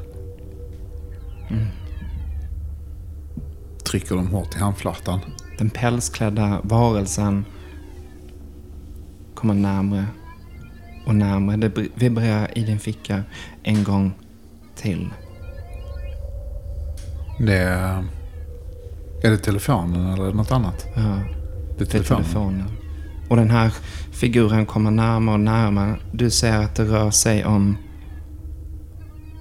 [3.86, 5.20] Trycker dem hårt i handflatan.
[5.58, 7.46] Den pälsklädda varelsen
[9.34, 10.06] kommer närmre
[11.06, 11.58] och närmre.
[11.58, 13.24] Det vibrerar i din ficka
[13.64, 14.14] en gång
[14.76, 15.10] till.
[17.40, 18.04] Det
[19.28, 19.32] är...
[19.32, 20.86] Det telefonen eller något annat?
[20.96, 21.02] Ja.
[21.02, 21.24] Det är
[21.78, 22.24] Det är telefonen.
[22.24, 22.68] telefonen.
[23.30, 23.74] Och den här
[24.12, 25.96] figuren kommer närmare och närmare.
[26.12, 27.78] Du ser att det rör sig om...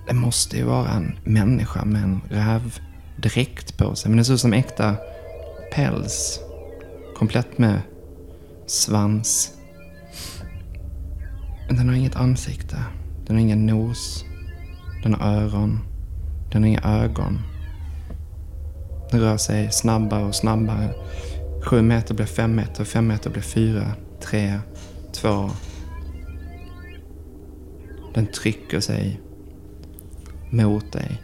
[0.09, 4.11] Det måste ju vara en människa med en rävdräkt på sig.
[4.11, 4.97] Men det ser ut som äkta
[5.73, 6.41] päls.
[7.17, 7.81] Komplett med
[8.67, 9.53] svans.
[11.69, 12.77] Men den har inget ansikte.
[13.27, 14.25] Den har ingen nos.
[15.03, 15.81] Den har öron.
[16.53, 17.39] Den har inga ögon.
[19.13, 20.95] Den rör sig snabbare och snabbare.
[21.63, 24.61] Sju meter blir fem meter, fem meter blir fyra, tre,
[25.13, 25.51] två.
[28.15, 29.21] Den trycker sig
[30.51, 31.23] mot dig.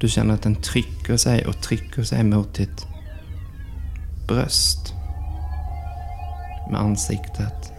[0.00, 2.86] Du känner att den trycker sig och trycker sig mot ditt
[4.28, 4.94] bröst.
[6.70, 7.72] Med ansiktet.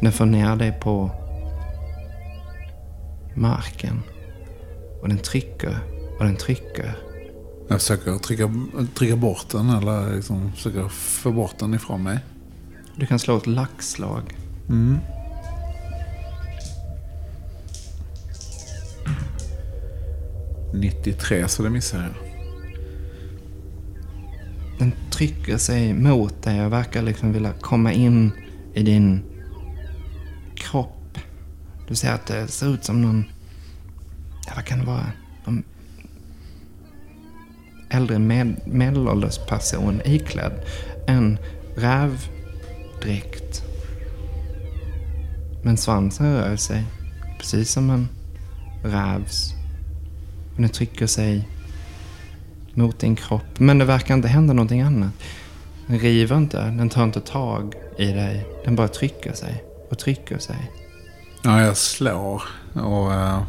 [0.00, 1.10] Den får ner dig på
[3.34, 4.02] marken.
[5.00, 5.78] Och den trycker
[6.18, 6.98] och den trycker.
[7.68, 8.54] Jag försöker trycka,
[8.94, 12.18] trycka bort den eller liksom försöker få bort den ifrån mig.
[12.96, 14.36] Du kan slå ett laxslag.
[14.68, 14.98] Mm.
[20.72, 22.14] ...93 så det missar jag.
[24.78, 28.32] Den trycker sig mot dig och verkar liksom vilja komma in
[28.74, 29.22] i din
[30.56, 31.18] kropp.
[31.88, 33.24] Du ser att det ser ut som någon...
[34.48, 35.12] Ja, vad kan det vara?
[35.46, 35.64] En
[37.90, 40.52] äldre med, medelålders person iklädd
[41.06, 41.38] en
[41.76, 43.62] rävdräkt.
[45.62, 46.84] Men svansen rör sig
[47.38, 48.08] precis som en
[48.84, 49.54] rävs.
[50.54, 51.48] Och den trycker sig
[52.74, 53.58] mot din kropp.
[53.58, 55.12] Men det verkar inte hända någonting annat.
[55.86, 58.46] Den river inte, den tar inte tag i dig.
[58.64, 59.64] Den bara trycker sig.
[59.90, 60.70] och trycker sig.
[61.42, 62.42] Ja, jag slår
[62.74, 63.42] och uh,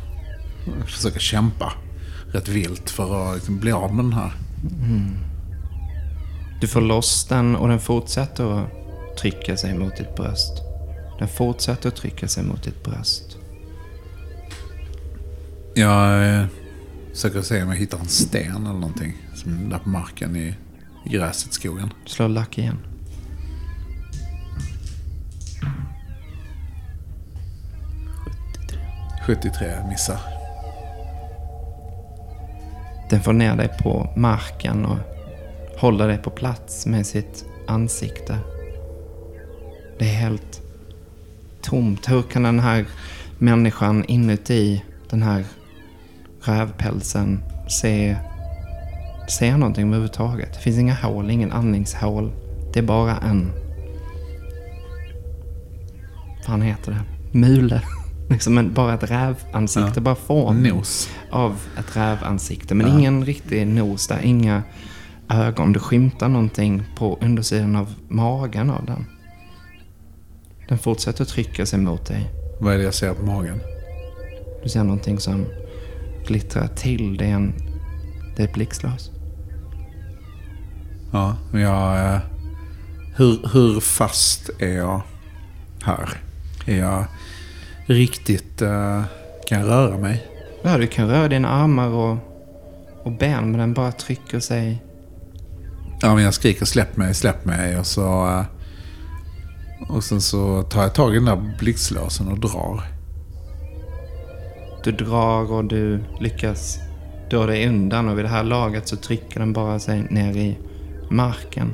[0.85, 1.73] försöker kämpa
[2.31, 4.31] rätt vilt för att liksom, bli av med den här.
[6.61, 8.67] Du får loss den och den fortsätter att
[9.17, 10.53] trycka sig mot ditt bröst.
[11.19, 13.37] Den fortsätter att trycka sig mot ditt bröst.
[15.73, 16.45] Jag eh,
[17.13, 19.13] försöker se om jag hittar en sten eller någonting.
[19.35, 20.55] Som där på marken i,
[21.05, 21.93] i gräset, skogen.
[22.05, 22.77] Slå lack igen.
[28.69, 28.79] Tre.
[29.25, 30.38] 73 missar.
[33.09, 34.97] Den får ner dig på marken och
[35.77, 38.37] håller dig på plats med sitt ansikte.
[39.99, 40.61] Det är helt
[41.61, 42.09] tomt.
[42.09, 42.85] Hur kan den här
[43.37, 45.45] människan inuti den här
[46.41, 48.17] rävpälsen se,
[49.27, 50.53] se någonting överhuvudtaget?
[50.53, 52.31] Det finns inga hål, ingen andningshål.
[52.73, 53.51] Det är bara en...
[56.35, 57.37] Vad fan heter det?
[57.37, 57.81] Mule.
[58.33, 60.01] Liksom en, bara ett rävansikte, Ja.
[60.01, 61.09] bara form Nos.
[61.31, 62.75] av ett rävansikte.
[62.75, 62.93] Men Ja.
[62.99, 64.63] ingen riktig nos där, inga
[65.29, 65.73] ögon.
[65.73, 69.05] Du skymtar någonting på undersidan av magen av den.
[70.67, 72.29] Den fortsätter trycka sig mot dig.
[72.59, 73.59] Vad är det jag ser på magen?
[74.63, 75.45] Du ser någonting som
[76.27, 77.17] glittrar till.
[77.17, 77.53] Det är, en,
[78.35, 79.11] det är ett blixtlås.
[81.11, 82.13] Ja, men jag...
[82.13, 82.19] eh,
[83.15, 85.01] Hur, hur fast är jag
[85.83, 86.09] här?
[86.65, 87.05] Är jag
[87.89, 88.61] riktigt...
[88.61, 89.03] eh,
[89.47, 90.25] Kan röra mig?
[90.61, 92.17] Ja, du kan röra dina armar och,
[93.03, 94.83] och ben, men den bara trycker sig.
[96.01, 98.27] Ja, men jag skriker släpp mig, släpp mig och så...
[98.27, 98.43] eh,
[99.89, 102.83] Och sen så tar jag tag i den där blixtlåsen och drar.
[104.83, 106.79] Du drar och du lyckas
[107.29, 110.57] dra dig undan och vid det här laget så trycker den bara sig ner i
[111.09, 111.73] marken.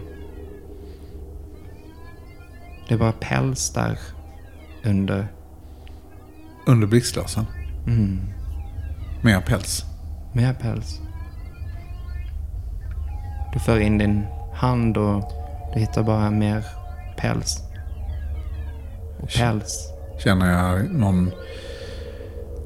[2.87, 3.99] Det är bara päls där
[4.83, 5.27] under.
[6.67, 7.45] Under blixtlåsen.
[7.87, 8.19] Mm,
[9.21, 9.85] Mer päls.
[10.33, 10.99] mer päls.
[13.53, 15.31] Du för in din hand och
[15.73, 16.63] du hittar bara mer
[17.17, 17.57] päls.
[19.21, 19.89] Och päls.
[20.23, 21.31] Känner jag någon...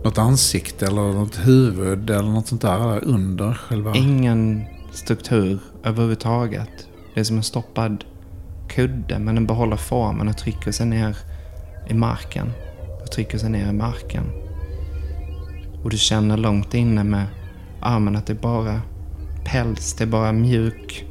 [0.03, 3.95] Något ansikte eller något huvud eller något sånt där under själva...
[3.95, 6.69] Ingen struktur överhuvudtaget.
[7.13, 8.03] Det är som en stoppad
[8.69, 11.17] kudde men den behåller formen och trycker sig ner
[11.87, 12.51] i marken.
[13.09, 14.23] Och trycker sig ner i marken.
[15.83, 17.25] Och du känner långt inne med
[17.81, 18.81] armen att det bara
[19.45, 19.93] päls.
[19.93, 21.05] Det är bara mjuk,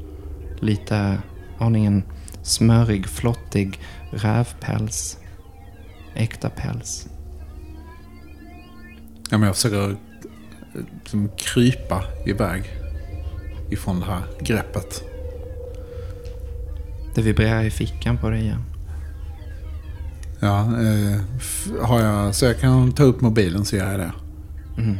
[0.61, 1.19] lite
[1.59, 2.03] aningen
[2.43, 3.81] smörig, flottig
[4.11, 5.19] rävpäls.
[6.15, 7.09] Äkta päls.
[9.31, 9.97] Ja, men jag försöker eh,
[10.99, 12.63] liksom krypa iväg
[13.71, 15.03] ifrån det här greppet.
[17.15, 18.68] Det vibrerar i fickan på dig igen.
[20.41, 21.21] Ja, eh,
[21.83, 24.13] har jag, så jag kan ta upp mobilen så gör jag det.
[24.79, 24.97] Mm.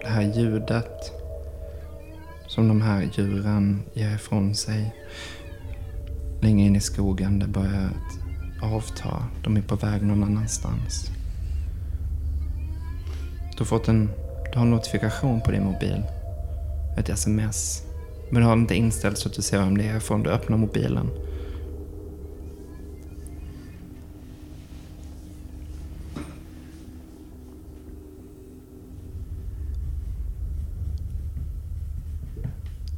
[0.00, 1.12] Det här ljudet
[2.46, 4.94] som de här djuren ger ifrån sig
[6.40, 9.22] längre in i skogen, det börjar att avta.
[9.42, 11.10] De är på väg någon annanstans.
[13.52, 14.10] Du har fått en,
[14.52, 16.02] du har en notifikation på din mobil.
[16.96, 17.87] Ett sms.
[18.30, 20.56] Men du har inte inställt så att du ser vem det är förrän du öppnar
[20.56, 21.10] mobilen.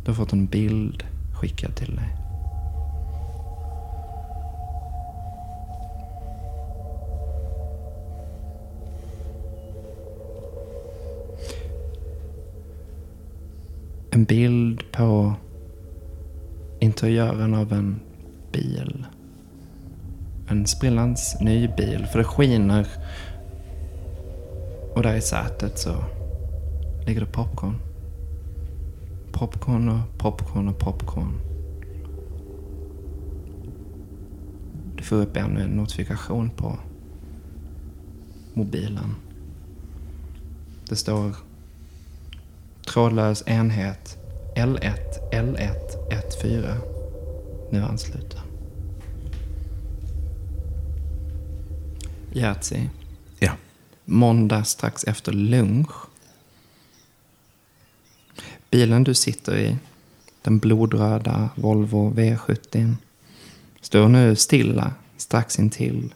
[0.05, 2.30] Du har fått en bild skickad till dig.
[14.21, 15.35] En bild på
[16.79, 18.01] interiören av en
[18.53, 19.07] bil.
[20.49, 22.87] En sprillans ny bil, för det skiner.
[24.95, 26.05] Och där i sätet så
[27.07, 27.77] ligger det popcorn.
[29.33, 31.41] Popcorn och popcorn och popcorn.
[34.97, 36.79] Du får upp ännu en notifikation på
[38.55, 39.15] mobilen.
[40.89, 41.37] Det står
[42.87, 44.20] trådlös enhet
[44.57, 44.99] L1
[45.33, 46.79] L1 14.
[47.71, 48.39] Nu ansluta.
[52.33, 52.89] Jerzy.
[53.39, 53.53] Ja.
[54.05, 55.93] Måndag strax efter lunch.
[58.71, 59.77] Bilen du sitter i,
[60.43, 62.95] den blodröda Volvo V70,
[63.81, 66.15] står nu stilla strax intill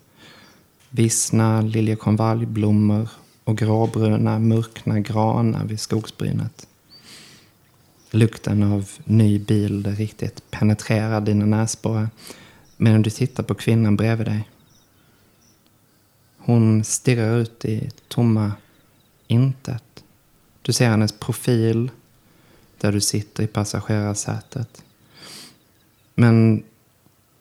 [0.96, 3.08] vissna liljekonvaljblommor
[3.44, 6.66] och gråbruna mörkna granar vid skogsbrynet.
[8.14, 12.08] Lukten av ny bil riktigt penetrerar dina näsborrar
[12.76, 14.50] medan du tittar på kvinnan bredvid dig.
[16.38, 18.52] Hon stirrar ut i tomma
[19.26, 20.04] intet.
[20.62, 21.90] Du ser hennes profil
[22.78, 24.84] där du sitter i passagerarsätet.
[26.14, 26.62] Men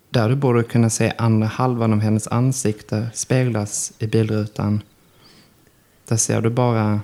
[0.10, 4.82] där du borde kunna se andra halvan av hennes ansikte speglas i bilrutan.
[6.08, 7.02] Där ser du bara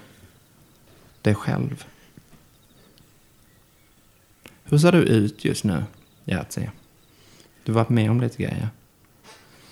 [1.21, 1.85] dig själv.
[4.69, 5.83] Hur ser du ut just nu,
[6.25, 6.69] Jerzy?
[7.63, 8.69] Du har varit med om lite grejer.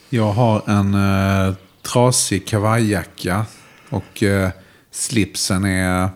[0.10, 3.46] Jag har en eh, trasig kavajjacka
[3.90, 4.50] och eh,
[4.92, 6.10] slipsen är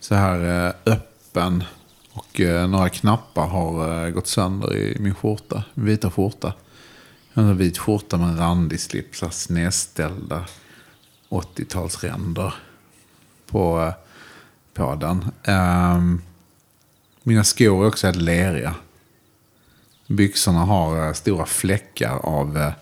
[0.00, 1.64] så här eh, öppen.
[2.12, 6.54] Och eh, några knappar har eh, gått sönder i min skjorta, min vita skjorta.
[7.32, 10.44] Jag har en vit skjorta med en randig slips, snedställda
[11.28, 12.52] 80-talsränder
[13.46, 13.92] på, eh,
[14.74, 15.24] på den.
[15.44, 16.22] Ehm,
[17.30, 18.74] mina skor är också helt leriga.
[20.06, 22.72] Byxorna har eh, stora fläckar av eh,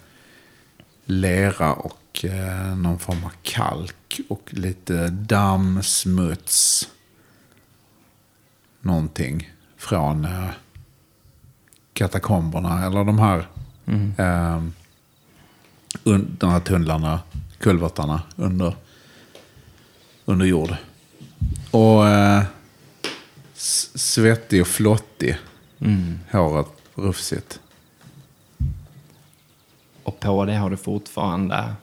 [1.05, 6.89] lera och eh, någon form av kalk och lite damm, smuts.
[8.81, 10.51] Någonting från eh,
[11.93, 13.39] katakomberna eller de här,
[14.19, 14.63] eh,
[16.05, 17.21] un- de här tunnlarna,
[17.59, 18.77] kulvertarna under,
[20.25, 20.77] under jord.
[21.71, 22.43] Och eh,
[23.59, 25.39] svettig och flottig.
[26.33, 27.61] Håret rufsigt.
[30.03, 31.75] Och på det har du fortfarande...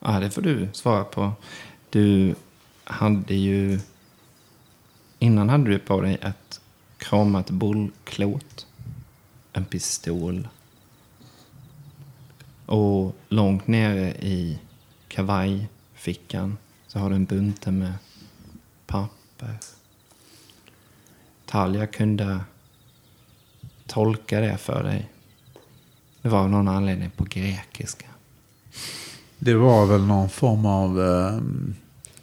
[0.00, 1.32] Ja, det får du svara på.
[1.90, 2.34] Du
[2.84, 3.80] hade ju...
[5.18, 6.60] Innan hade du på dig ett
[6.98, 8.66] kromat bollklot,
[9.52, 10.48] en pistol
[12.66, 14.58] och långt nere i
[15.08, 16.56] kavajfickan
[16.86, 17.92] så har du en bunte med
[18.86, 19.58] papper.
[21.54, 22.40] Talia kunde
[23.86, 25.10] tolka det för dig.
[26.22, 28.06] Det var av någon anledning på grekiska.
[29.38, 31.40] Det var väl någon form av eh,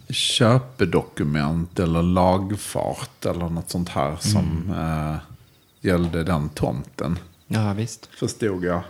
[0.09, 5.15] köpedokument eller lagfart eller något sånt här som eh,
[5.81, 7.19] gällde den tomten.
[7.47, 8.05] Ja, visst.
[8.05, 8.81] Förstod jag.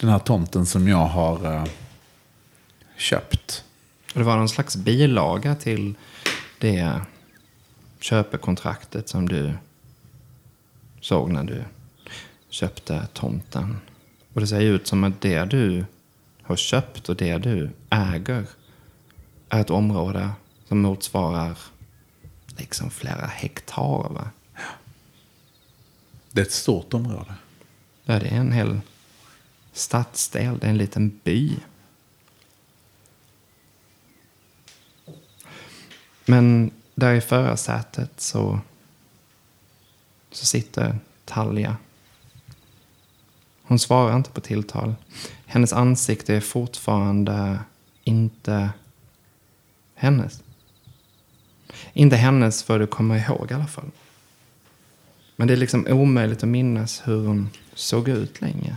[0.00, 1.64] Den här tomten som jag har eh,
[2.96, 3.64] köpt.
[4.14, 5.94] Och det var någon slags bilaga till
[6.58, 7.00] det
[8.02, 9.52] köpekontraktet som du
[11.00, 11.64] såg när du
[12.48, 13.76] köpte tomten.
[14.32, 15.84] Och det ser ut som att det du
[16.42, 18.46] har köpt och det du äger
[19.48, 20.30] är ett område
[20.68, 21.58] som motsvarar
[22.56, 24.08] liksom flera hektar.
[24.08, 24.30] Va?
[26.30, 27.34] Det är ett stort område.
[28.04, 28.80] Ja, det är en hel
[29.72, 30.58] stadsdel.
[30.58, 31.56] Det är en liten by.
[36.24, 38.60] Men där i förarsätet så,
[40.30, 41.76] så sitter Talja.
[43.62, 44.94] Hon svarar inte på tilltal.
[45.46, 47.58] Hennes ansikte är fortfarande
[48.04, 48.70] inte
[49.94, 50.42] hennes.
[51.92, 53.90] Inte hennes för du kommer ihåg i alla fall.
[55.36, 58.76] Men det är liksom omöjligt att minnas hur hon såg ut länge.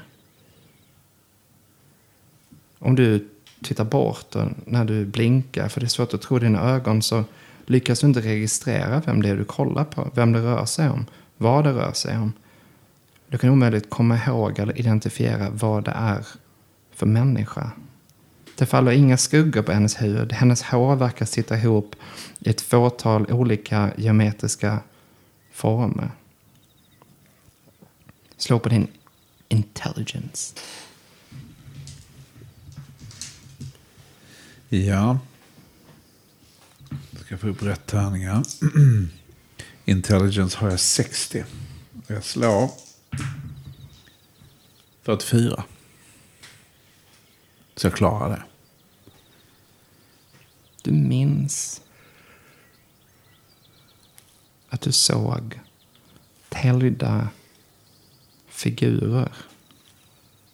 [2.80, 3.30] Om du
[3.64, 7.24] tittar bort och när du blinkar, för det är svårt att tro dina ögon, så
[7.66, 11.06] lyckas du inte registrera vem det är du kollar på, vem det rör sig om,
[11.38, 12.34] vad det rör sig om.
[13.28, 16.28] Du kan omöjligt komma ihåg eller identifiera vad det är
[16.92, 17.72] för människa.
[18.58, 20.34] Det faller inga skuggor på hennes hud.
[20.34, 21.96] Hennes hår verkar sitta ihop
[22.40, 24.80] i ett fåtal olika geometriska
[25.54, 26.12] former.
[28.38, 28.88] Slå på din
[29.48, 30.56] intelligence.
[34.70, 35.20] Ja.
[37.26, 38.44] Ska få upp rätt tärningar.
[39.86, 41.44] Intelligence har jag 60.
[42.08, 42.72] Jag slår
[45.04, 45.64] 44.
[47.76, 48.44] Så jag klarar det.
[50.82, 51.82] Du minns
[54.70, 55.60] att du såg
[56.50, 57.30] täljda
[58.48, 59.32] figurer.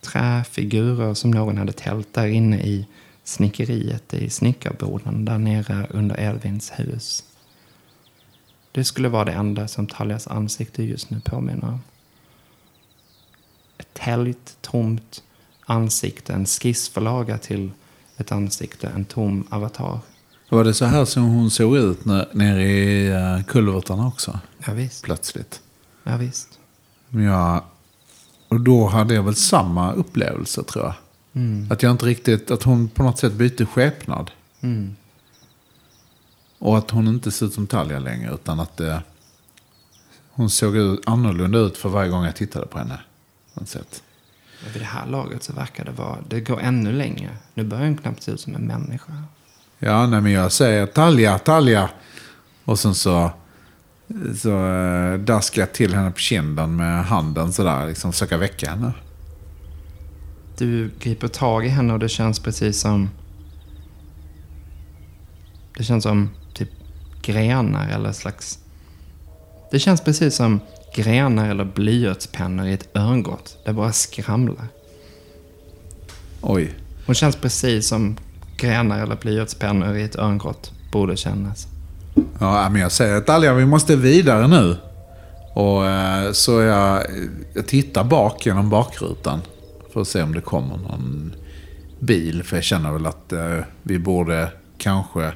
[0.02, 2.88] Träfigurer som någon hade tält där inne i
[3.32, 7.24] snickeriet i snickarboden där nere under Elvins hus.
[8.72, 11.80] Det skulle vara det enda som Taljas ansikte just nu påminner om.
[13.78, 15.24] Ett täljt, tomt
[15.66, 17.72] ansikte, en skissförlaga till
[18.18, 20.00] ett ansikte, en tom avatar.
[20.50, 24.40] Var det så här som hon såg ut när, nere i uh, kulvertarna också?
[24.66, 25.04] Ja, visst.
[25.04, 25.62] Plötsligt.
[26.04, 26.60] Ja, visst.
[27.10, 27.64] Jag,
[28.48, 30.94] och då hade jag väl samma upplevelse tror jag.
[31.70, 34.32] Att jag inte riktigt, att hon på något sätt bytte skepnad.
[36.60, 38.34] Och att hon inte ser ut som Talja längre.
[38.34, 39.00] Utan att eh,
[40.32, 43.00] hon såg ut, annorlunda ut för varje gång jag tittade på henne.
[43.54, 44.04] På något sätt.
[44.64, 47.38] Men vid det här laget så verkar det vara, det går ännu längre.
[47.54, 49.14] Nu börjar hon knappt se ut som en människa.
[49.80, 51.90] Ja, nej, men jag säger Talja, Talja.
[52.66, 53.32] Och sen så,
[54.38, 57.88] så eh, daskar jag till henne på kinden med handen sådär.
[57.88, 58.94] Liksom försöka väcka henne.
[60.62, 63.10] Du griper tag i henne och det känns precis som...
[65.78, 66.70] Det känns som typ
[67.22, 68.60] grenar eller slags...
[69.72, 70.60] Det känns precis som
[70.96, 73.58] grenar eller blyertspennor i ett örngott.
[73.66, 74.68] Det bara skramlar.
[76.42, 76.74] Oj.
[77.06, 78.18] Hon känns precis som
[78.58, 81.68] grenar eller blyertspennor i ett örngott borde kännas.
[82.40, 84.78] Ja, men jag säger Talja, vi måste vidare nu.
[85.54, 87.04] Och eh, så jag,
[87.54, 89.42] jag tittar bak genom bakrutan.
[89.94, 91.36] För att se om det kommer någon
[92.00, 92.44] bil.
[92.44, 95.34] För jag känner väl att eh, vi borde kanske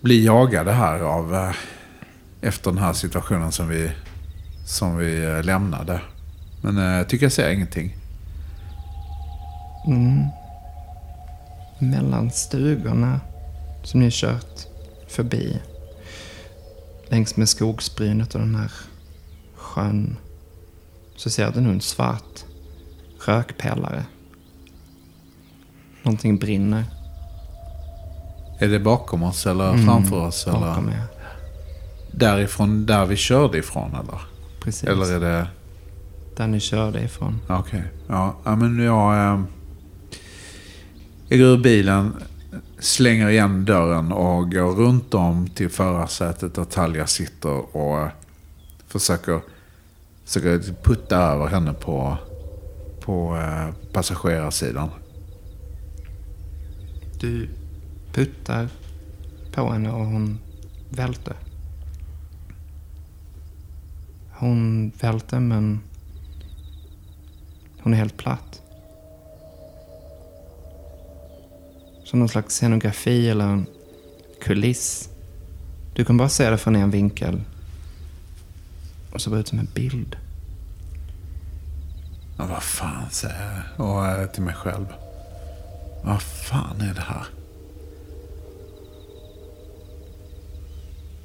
[0.00, 1.34] bli jagade här av...
[1.34, 1.54] Eh,
[2.42, 3.90] efter den här situationen som vi,
[4.66, 6.00] som vi eh, lämnade.
[6.62, 7.96] Men eh, jag tycker jag ser ingenting.
[9.86, 10.24] Mm.
[11.78, 13.20] Mellan stugorna
[13.82, 14.66] som ni kört
[15.08, 15.60] förbi.
[17.08, 18.72] Längs med skogsbrynet och den här
[19.54, 20.16] sjön.
[21.16, 22.44] Så ser du nu en svart
[23.28, 24.04] rökpelare.
[26.02, 26.84] Någonting brinner
[28.58, 30.44] Är det bakom oss eller Mm, framför oss?
[30.46, 31.02] bakom Eller er.
[32.12, 34.20] därifrån, där vi körde ifrån eller?
[34.60, 34.88] Precis.
[34.88, 35.46] Eller är det...
[36.36, 37.40] Där ni körde ifrån.
[37.48, 37.84] Okej.
[38.08, 39.14] Ja, ja, men jag...
[39.34, 39.40] Eh,
[41.28, 42.12] jag går ur bilen,
[42.78, 48.08] slänger igen dörren och går runt om till förarsätet där Talja sitter och eh,
[48.88, 49.40] försöker,
[50.24, 52.16] försöker putta över henne på,
[53.04, 54.90] på eh, passagerarsidan.
[57.20, 57.48] Du
[58.12, 58.68] puttar
[59.52, 60.38] på henne och hon
[60.90, 61.36] välter.
[64.30, 65.80] Hon välter men
[67.78, 68.62] hon är helt platt.
[72.04, 73.66] Som någon slags scenografi eller en
[74.40, 75.08] kuliss.
[75.94, 77.40] Du kan bara se det från en vinkel.
[79.12, 80.16] Och så bara ut som en bild.
[82.42, 84.86] Ja, vad fan säger jag och, eh, till mig själv.
[86.04, 87.26] Vad fan är det här?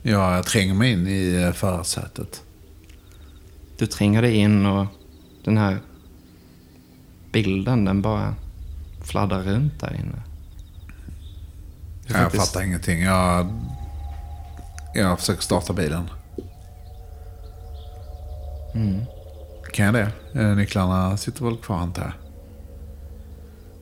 [0.02, 2.44] Ja, jag tränger mig in i eh, förarsätet.
[3.78, 4.86] Du tränger dig in och
[5.44, 5.80] den här
[7.32, 8.36] bilden den bara
[9.04, 10.22] fladdrar runt där inne.
[12.08, 13.02] Du Jag faktiskt- fattar ingenting.
[13.04, 13.48] Jag,
[14.94, 16.10] jag försöker starta bilen.
[18.74, 19.02] Mm.
[19.72, 20.12] Kan jag det?
[20.34, 22.14] Eh, Nycklarna sitter väl kvar antar jag.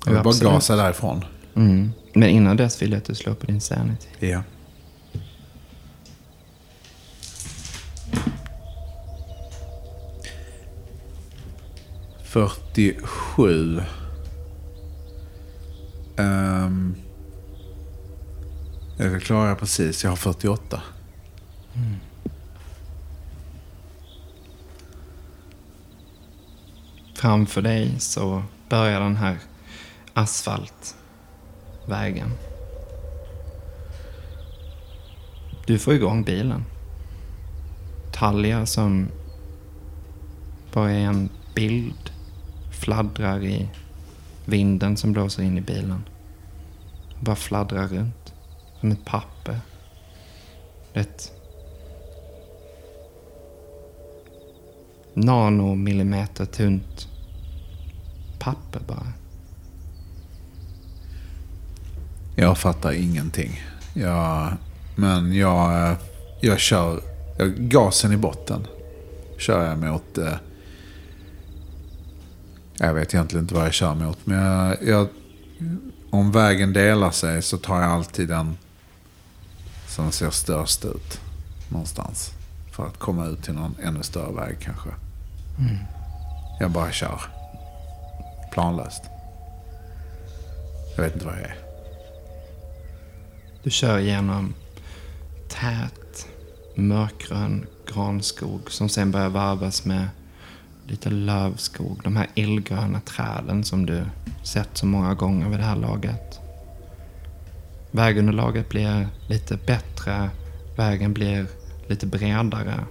[0.06, 1.26] Jag vill bara gasa därifrån.
[1.56, 1.92] Mm.
[2.14, 4.08] Men innan dess vill jag att du slår på din sanity.
[4.20, 4.44] Ja.
[12.24, 13.82] Fyrtiosju.
[16.18, 16.96] Um,
[18.98, 20.04] det klarar jag precis.
[20.04, 20.82] Jag har 48.
[27.26, 29.38] Framför dig så börjar den här
[30.14, 32.32] asfaltvägen.
[35.66, 36.66] Du får igång bilen.
[38.14, 39.08] Talja som
[40.74, 42.12] bara är en bild
[42.72, 43.70] fladdrar i
[44.46, 46.04] vinden som blåser in i bilen.
[47.20, 48.34] Bara fladdrar runt
[48.80, 49.60] som ett papper.
[50.94, 51.32] Ett
[55.14, 57.08] nanomillimeter tunt
[58.40, 59.08] papper bara.
[62.36, 63.62] Jag fattar ingenting.
[63.94, 64.54] Jag,
[64.96, 65.96] men jag,
[66.42, 67.02] jag kör
[67.38, 68.68] jag, gasen i botten.
[69.38, 70.18] Kör jag mot...
[70.18, 70.34] Eh,
[72.78, 74.26] jag vet egentligen inte vad jag kör mot.
[74.26, 75.08] Men jag, jag,
[76.10, 78.58] om vägen delar sig så tar jag alltid den
[79.88, 81.20] som ser störst ut.
[81.70, 82.32] Någonstans.
[82.72, 84.90] För att komma ut till någon ännu större väg kanske.
[86.60, 87.35] Jag bara kör.
[88.56, 89.04] Planlöst.
[90.96, 91.56] Jag vet inte vad jag är.
[93.64, 94.54] Du kör genom
[95.50, 96.28] tät,
[96.76, 100.08] mörkgrön granskog som sen börjar varvas med
[100.88, 102.02] lite lövskog.
[102.04, 104.06] De här illgröna träden som du
[104.44, 106.40] sett så många gånger vid det här laget.
[107.92, 110.30] Vägunderlaget blir lite bättre.
[110.78, 111.48] Vägen blir
[111.88, 112.84] lite bredare.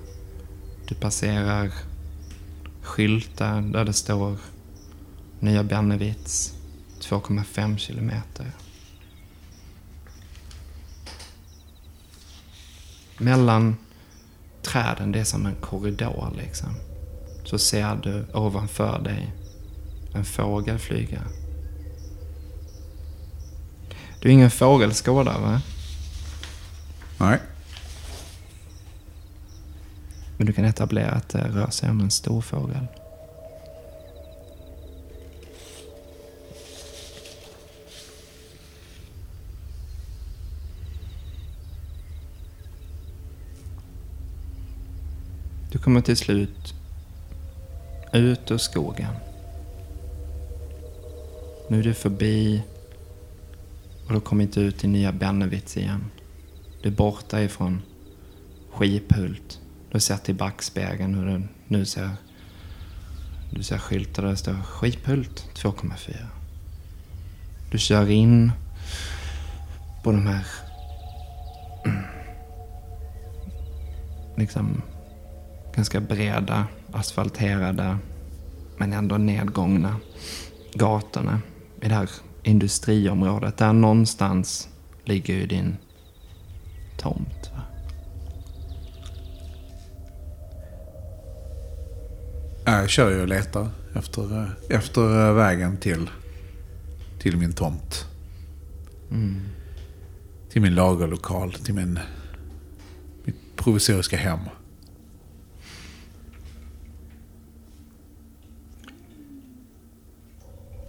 [0.89, 1.71] Du passerar
[2.83, 4.37] skyltar där det står
[5.45, 6.55] Nya Bennevits
[7.01, 8.47] 2,5 kilometer.
[13.19, 13.77] mellan
[14.63, 16.69] träden, det är som en korridor liksom.
[17.45, 19.33] Så ser du ovanför dig
[20.15, 21.23] en fågel flyga.
[24.21, 25.61] Du är ingen fågelskådare va?
[27.19, 27.39] Nej.
[30.37, 32.87] Men du kan etablera att det rör sig om en stor fågel.
[45.85, 46.75] Kommer till slut
[48.13, 49.15] ut ur skogen.
[51.69, 52.63] Nu är du förbi
[54.03, 56.05] och du har kommit ut i nya Bennevits igen.
[56.83, 57.83] Du är borta ifrån
[58.71, 59.61] Skiphult.
[59.89, 62.11] Du har sett i backspegeln hur du nu ser
[63.51, 66.17] du ser skyltar där det står Skiphult 2,4.
[67.71, 68.53] Du kör in
[70.03, 70.47] på de här
[74.37, 74.83] liksom
[75.75, 77.99] ganska breda asfalterade
[78.77, 79.97] men ändå nedgångna
[80.75, 81.41] gatorna
[81.81, 82.11] i det här
[82.43, 83.57] industriområdet.
[83.57, 84.69] Där någonstans
[85.05, 85.77] ligger ju din
[86.97, 87.51] tomt.
[87.55, 87.63] Va?
[92.65, 96.11] Jag kör ju och letar efter, efter vägen till,
[97.19, 98.07] till min tomt.
[100.51, 101.99] Till min lagerlokal, till min,
[103.25, 104.39] mitt provisoriska hem.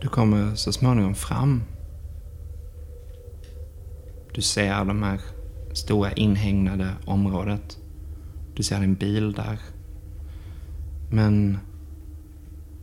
[0.05, 1.63] Du kommer så småningom fram.
[4.33, 5.21] Du ser de här
[5.73, 7.77] stora inhägnade området.
[8.55, 9.59] Du ser din bil där.
[11.11, 11.57] Men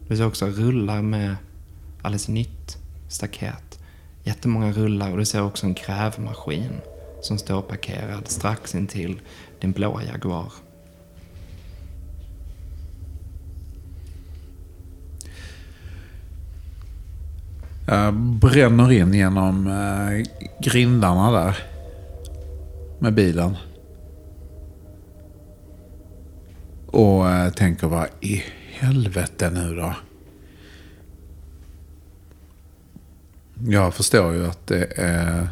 [0.09, 1.37] du ser också rullar med
[2.03, 3.81] alldeles nytt staket.
[4.25, 6.81] Jättemånga rullar och du ser också en grävmaskin
[7.20, 9.20] som står parkerad strax intill
[9.61, 10.53] din blå Jaguar.
[17.87, 20.26] Eh, bränner in genom eh,
[20.61, 21.59] grindarna där.
[22.99, 23.57] Med bilen.
[26.87, 29.95] Och eh, tänker vad i helvete nu då.
[33.66, 35.49] Jag förstår ju att det är...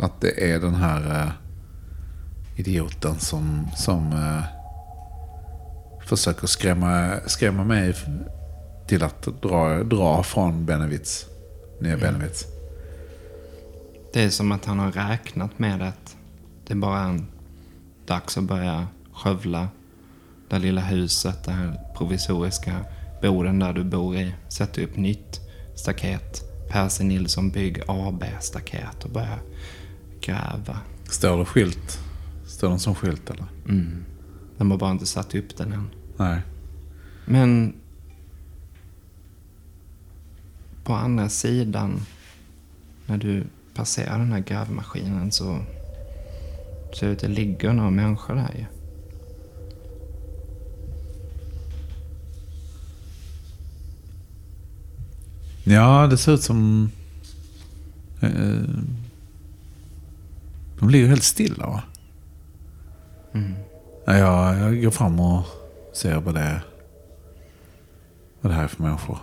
[0.00, 1.32] Att det är den här
[2.56, 4.14] idioten som, som
[6.04, 7.94] försöker skrämma, skrämma mig
[8.86, 11.26] till att dra, dra från Benevits.
[11.80, 12.46] Nya Benevits.
[14.12, 16.16] Det är som att han har räknat med att
[16.66, 17.26] det är bara en
[18.06, 19.68] dags att börja skövla
[20.48, 22.84] det lilla huset, den här provisoriska
[23.22, 24.34] boden där du bor i.
[24.48, 25.40] Sätta upp nytt
[25.76, 26.50] staket.
[26.68, 29.38] Percy Nilsson Bygg AB staket och börja
[30.20, 30.78] gräva.
[31.10, 32.00] Står det skylt?
[32.46, 33.46] Står det som skylt eller?
[33.68, 34.04] Mm.
[34.58, 35.90] De har bara inte satt upp den än.
[36.16, 36.40] Nej.
[37.24, 37.74] Men
[40.84, 42.00] på andra sidan,
[43.06, 45.58] när du passerar den här grävmaskinen så
[46.94, 48.64] ser det ut att det ligger några människor där ju.
[55.74, 56.90] Ja, det ser ut som...
[58.20, 58.62] Eh,
[60.78, 61.82] de ligger helt stilla va?
[64.06, 65.44] Ja, jag, jag går fram och
[65.92, 66.62] ser vad det.
[68.40, 69.18] Vad det här är för människor.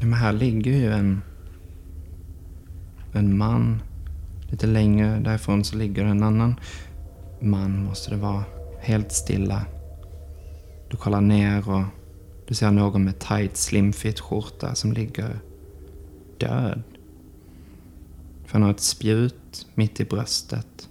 [0.00, 1.22] Men här ligger ju en,
[3.12, 3.82] en man.
[4.50, 6.60] Lite längre därifrån så ligger en annan
[7.40, 8.44] man, måste det vara.
[8.80, 9.64] Helt stilla.
[10.90, 11.84] Du kollar ner och
[12.46, 15.40] du ser någon med tight slimfit skjorta som ligger
[16.38, 16.82] död.
[18.46, 20.88] För han har ett spjut mitt i bröstet.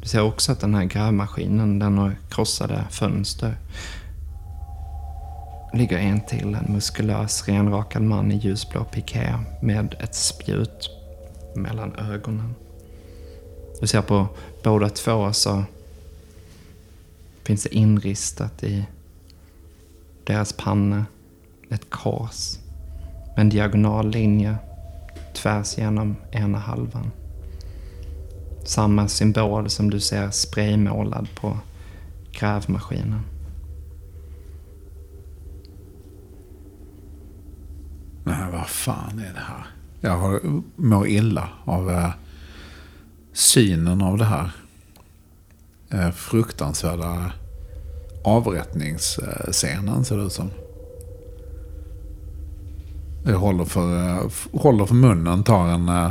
[0.00, 3.56] Du ser också att den här grävmaskinen, den har krossade fönster
[5.72, 10.90] ligger en till, en muskulös, renrakad man i ljusblå piké med ett spjut
[11.54, 12.54] mellan ögonen.
[13.80, 14.26] Du ser på
[14.62, 15.64] båda två så
[17.42, 18.84] finns det inristat i
[20.24, 21.06] deras panna
[21.70, 22.58] ett kors
[23.36, 24.56] med en diagonal linje
[25.34, 27.10] tvärs genom ena halvan.
[28.64, 31.58] Samma symbol som du ser spraymålad på
[32.32, 33.37] grävmaskinen.
[38.28, 39.66] Nej, vad fan är det här?
[40.00, 40.40] Jag har,
[40.76, 42.10] mår illa av eh,
[43.32, 44.50] synen av det här.
[45.90, 47.32] Eh, fruktansvärda
[48.24, 50.50] avrättningsscenen ser det ut som.
[53.26, 56.10] Jag håller för, eh, håller för munnen, tar en, eh,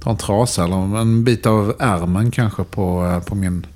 [0.00, 3.66] tar en trasa eller en bit av ärmen kanske på, eh, på min,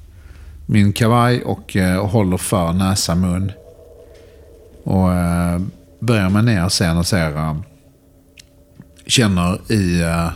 [0.67, 3.53] min kavaj och, och håller för näsa mun.
[4.85, 5.09] Och
[6.01, 7.57] böjer mig ner sen och ser, eh,
[9.07, 10.31] känner i eh,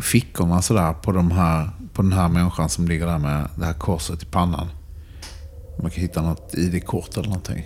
[0.00, 3.72] fickorna sådär på, de här, på den här människan som ligger där med det här
[3.72, 4.68] korset i pannan.
[5.76, 7.64] Om man kan hitta något ID-kort eller någonting.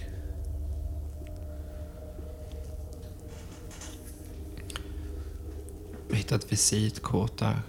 [6.09, 7.63] Vi ett visitkort där.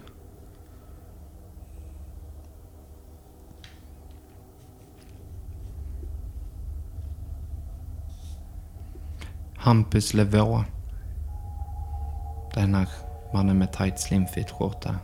[9.66, 10.64] Hampus Levå.
[12.54, 12.88] Den här
[13.32, 14.98] mannen med tight slimfit skjorta.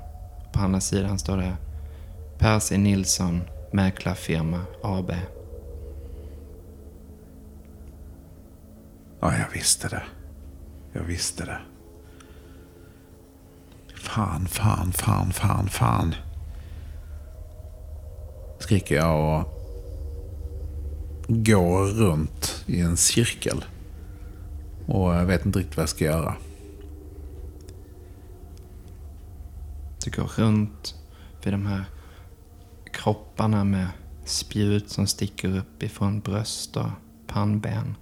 [0.53, 1.57] På andra sidan står det
[2.39, 3.43] Percy Nilsson,
[3.73, 5.13] Mäklarfirma AB.
[9.21, 10.03] Ja, jag visste det.
[10.93, 11.59] Jag visste det.
[13.95, 16.15] Fan, fan, fan, fan, fan.
[18.59, 19.45] Skriker jag och
[21.29, 23.65] går runt i en cirkel.
[24.87, 26.37] Och jag vet inte riktigt vad jag ska göra.
[30.05, 30.95] Du går runt
[31.45, 31.85] vid de här
[32.93, 33.87] kropparna med
[34.25, 36.89] spjut som sticker upp ifrån bröst och
[37.27, 37.95] pannben.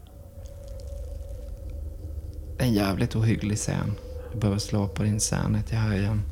[2.57, 3.93] Det är en jävligt ohygglig scen.
[4.33, 6.23] Du behöver slå på din sanity här igen.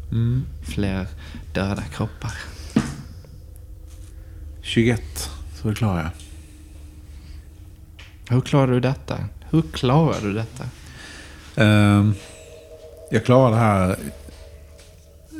[0.63, 1.07] Fler
[1.55, 2.33] döda kroppar.
[4.63, 5.03] 21,
[5.55, 6.11] så det klarar jag.
[8.35, 9.19] Hur klarar du detta?
[9.51, 10.65] Hur klarar du detta?
[11.65, 12.13] Uh,
[13.11, 13.97] jag klarar det här.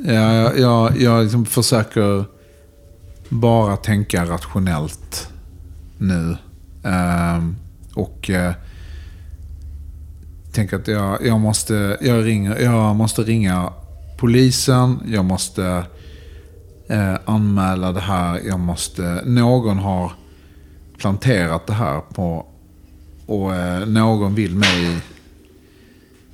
[0.05, 2.25] Jag, jag, jag liksom försöker
[3.29, 5.29] bara tänka rationellt
[5.99, 6.37] nu.
[6.87, 7.49] Uh,
[7.95, 8.53] och uh,
[10.53, 13.73] tänker att jag, jag, måste, jag, ringer, jag måste ringa
[14.19, 15.01] polisen.
[15.07, 15.85] Jag måste
[16.89, 18.41] eh, anmäla det här.
[18.47, 20.13] Jag måste, någon har
[20.99, 22.47] planterat det här på
[23.29, 24.99] och eh, någon vill mig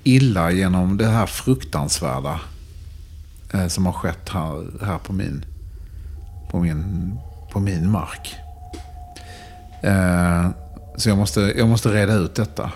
[0.02, 2.40] illa genom det här fruktansvärda
[3.52, 5.44] eh, som har skett här, här på, min,
[6.50, 7.12] på, min,
[7.52, 8.34] på min mark.
[9.82, 10.50] Eh,
[10.96, 12.72] så jag måste, jag måste reda ut detta.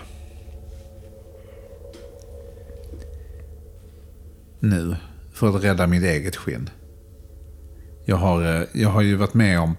[4.59, 4.95] Nu.
[5.33, 6.69] För att rädda mitt eget skinn.
[8.05, 9.77] Jag har, eh, jag har ju varit med om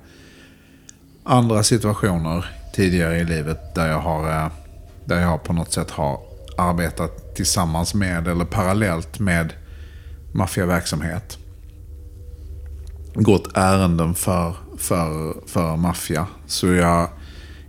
[1.25, 4.51] andra situationer tidigare i livet där jag har, eh,
[5.05, 6.21] där jag på något sätt har
[6.59, 9.53] arbetat tillsammans med eller parallellt med
[10.33, 11.39] maffiaverksamhet.
[13.15, 16.27] Gått ärenden för, för, för maffia.
[16.47, 17.09] Så jag,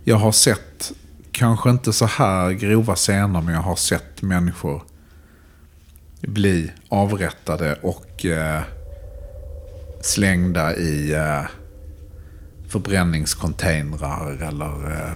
[0.04, 0.92] jag har sett,
[1.32, 4.82] kanske inte så här grova scener, men jag har sett människor
[6.20, 8.62] bli avrättade och eh,
[10.00, 11.42] slängda i eh,
[12.72, 15.14] förbränningscontainrar eller eh,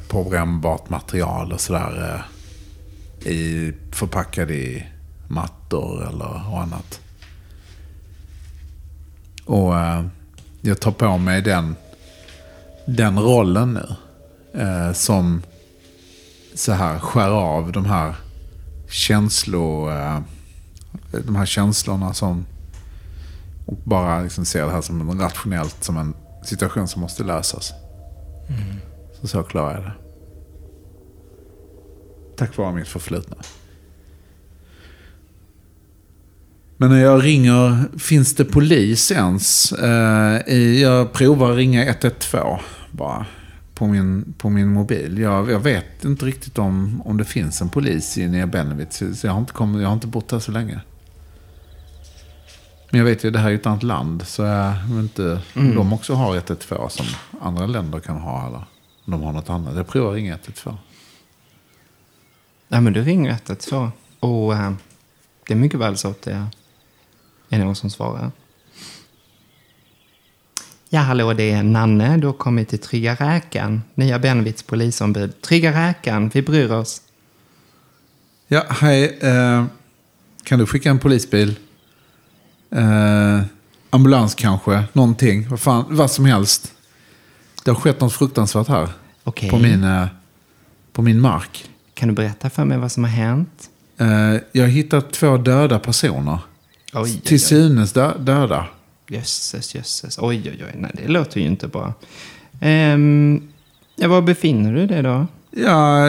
[0.88, 2.14] material och sådär.
[2.14, 4.86] Eh, i, förpackade i
[5.28, 7.00] mattor eller och annat.
[9.44, 10.06] Och eh,
[10.60, 11.76] jag tar på mig den,
[12.86, 13.96] den rollen nu.
[14.60, 15.42] Eh, som
[16.54, 18.14] så här skär av de här
[18.88, 20.20] känslor, eh,
[21.24, 22.46] de här känslorna som
[23.66, 26.14] och bara liksom ser det här som en rationellt, som en
[26.46, 27.72] situation som måste lösas.
[29.20, 29.92] Så så klarar jag det.
[32.36, 33.36] Tack vare mitt förflutna.
[36.76, 39.72] Men när jag ringer, finns det polis ens?
[39.72, 42.58] Eh, jag provar ringa 112
[42.90, 43.26] bara.
[43.74, 45.18] På min, på min mobil.
[45.18, 48.92] Jag, jag vet inte riktigt om, om det finns en polis i Nya Benevit.
[48.92, 50.80] Så jag har, inte kommit, jag har inte bott där så länge.
[52.90, 54.26] Men jag vet ju, det här är ju ett annat land.
[54.26, 57.06] Så jag vet inte om de också har 112 som
[57.40, 58.46] andra länder kan ha.
[58.46, 58.64] Eller
[59.04, 59.76] om de har något annat.
[59.76, 60.76] Jag provar ringa 112.
[62.68, 64.72] Ja, men du ringer 112 och eh,
[65.46, 66.46] det är mycket väl så att det
[67.48, 68.30] är någon som svarar.
[70.88, 72.16] Ja, hallå, det är Nanne.
[72.16, 73.82] Du har kommit till Trygga Räkan.
[73.94, 75.40] Nya Benvits polisombud.
[75.42, 77.02] Trygga Räkan, vi bryr oss.
[78.48, 79.18] Ja, hej.
[79.20, 79.64] Eh,
[80.44, 81.56] kan du skicka en polisbil?
[82.70, 83.40] Eh,
[83.90, 84.84] ambulans kanske?
[84.92, 85.48] Någonting?
[85.48, 86.72] Vad, fan, vad som helst.
[87.64, 88.88] Det har skett något fruktansvärt här.
[89.24, 89.50] Okej.
[89.50, 90.06] På, min, eh,
[90.92, 91.70] på min mark.
[91.94, 93.70] Kan du berätta för mig vad som har hänt?
[93.98, 94.06] Eh,
[94.52, 96.38] jag har hittat två döda personer.
[96.94, 97.38] Oj, Till oj, oj.
[97.38, 98.66] synes dö- döda.
[99.08, 100.18] Jösses, jösses.
[100.18, 100.74] Oj, oj, oj.
[100.78, 101.94] Nej, det låter ju inte bra.
[102.60, 103.42] Ehm,
[103.96, 105.26] ja, var befinner du dig då?
[105.50, 106.06] Ja,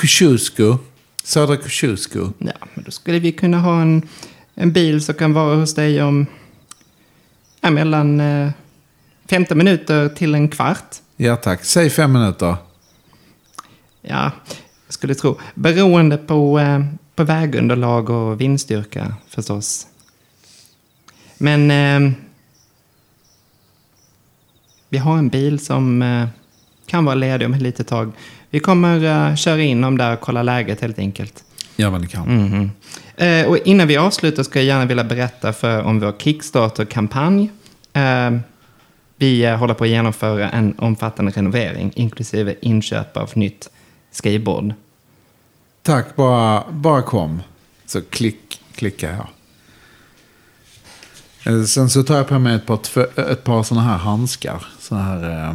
[0.00, 0.78] Kosciuszko.
[1.24, 2.32] Södra Kosciuszko.
[2.38, 4.02] Ja, men då skulle vi kunna ha en
[4.60, 6.26] en bil som kan vara hos dig om
[7.60, 8.50] ja, mellan eh,
[9.30, 10.96] 15 minuter till en kvart.
[11.16, 12.56] Ja tack, säg fem minuter.
[14.02, 14.30] Ja,
[14.86, 15.38] jag skulle tro.
[15.54, 16.84] Beroende på, eh,
[17.14, 19.86] på vägunderlag och vindstyrka förstås.
[21.38, 22.12] Men eh,
[24.88, 26.28] vi har en bil som eh,
[26.86, 28.12] kan vara ledig om ett litet tag.
[28.50, 31.44] Vi kommer eh, köra in dem där och kolla läget helt enkelt.
[31.76, 32.44] Gör vad ni kan.
[32.44, 32.70] Mhm.
[33.20, 37.50] Eh, och innan vi avslutar ska jag gärna vilja berätta för om vår Kickstarter-kampanj.
[37.92, 38.30] Eh,
[39.16, 43.70] vi eh, håller på att genomföra en omfattande renovering, inklusive inköp av nytt
[44.10, 44.74] skrivbord.
[45.82, 47.42] Tack, bara, bara kom.
[47.86, 49.28] Så klick, klickar jag.
[51.54, 54.66] Eh, sen så tar jag på mig ett par, ett par sådana här handskar.
[54.78, 55.54] Sådana här eh,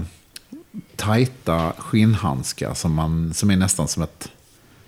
[0.95, 4.29] tajta skinnhandskar som, man, som är nästan som ett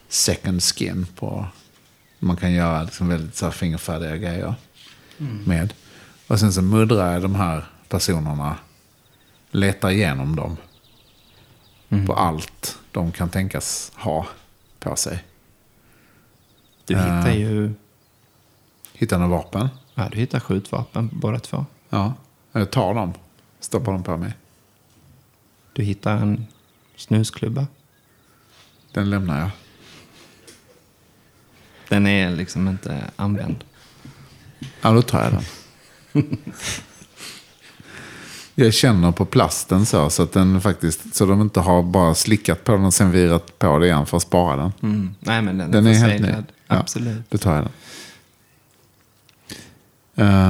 [0.09, 1.45] second skin på.
[2.20, 4.55] Man kan göra liksom väldigt så här fingerfärdiga grejer
[5.45, 5.74] med.
[6.28, 8.57] Och sen så muddrar jag de här personerna,
[9.51, 10.57] letar igenom dem.
[12.07, 14.28] På allt de kan tänkas ha
[14.80, 15.24] på sig.
[16.86, 17.74] Du hittar ju
[18.93, 19.70] Hittar några vapen?
[19.95, 21.65] ja, du hittar skjutvapen båda två.
[21.89, 22.13] Ja.
[22.51, 23.13] Jag tar dem.
[23.59, 24.34] Stoppar dem på mig.
[25.74, 26.47] Du hittar en
[26.95, 27.68] snusklubba.
[28.91, 29.49] Den lämnar jag.
[31.89, 33.63] Den är liksom inte använd.
[34.81, 35.43] Ja, då tar jag den.
[38.55, 42.63] jag känner på plasten så, så att den faktiskt, så de inte har bara slickat
[42.63, 44.71] på den och sen virat på det igen för att spara den.
[44.81, 45.15] Mm.
[45.19, 46.17] Nej, men den, Den är helt ny.
[46.19, 46.45] förseglad.
[46.67, 46.75] Ja.
[46.75, 47.29] Absolut.
[47.29, 47.71] Då tar jag den.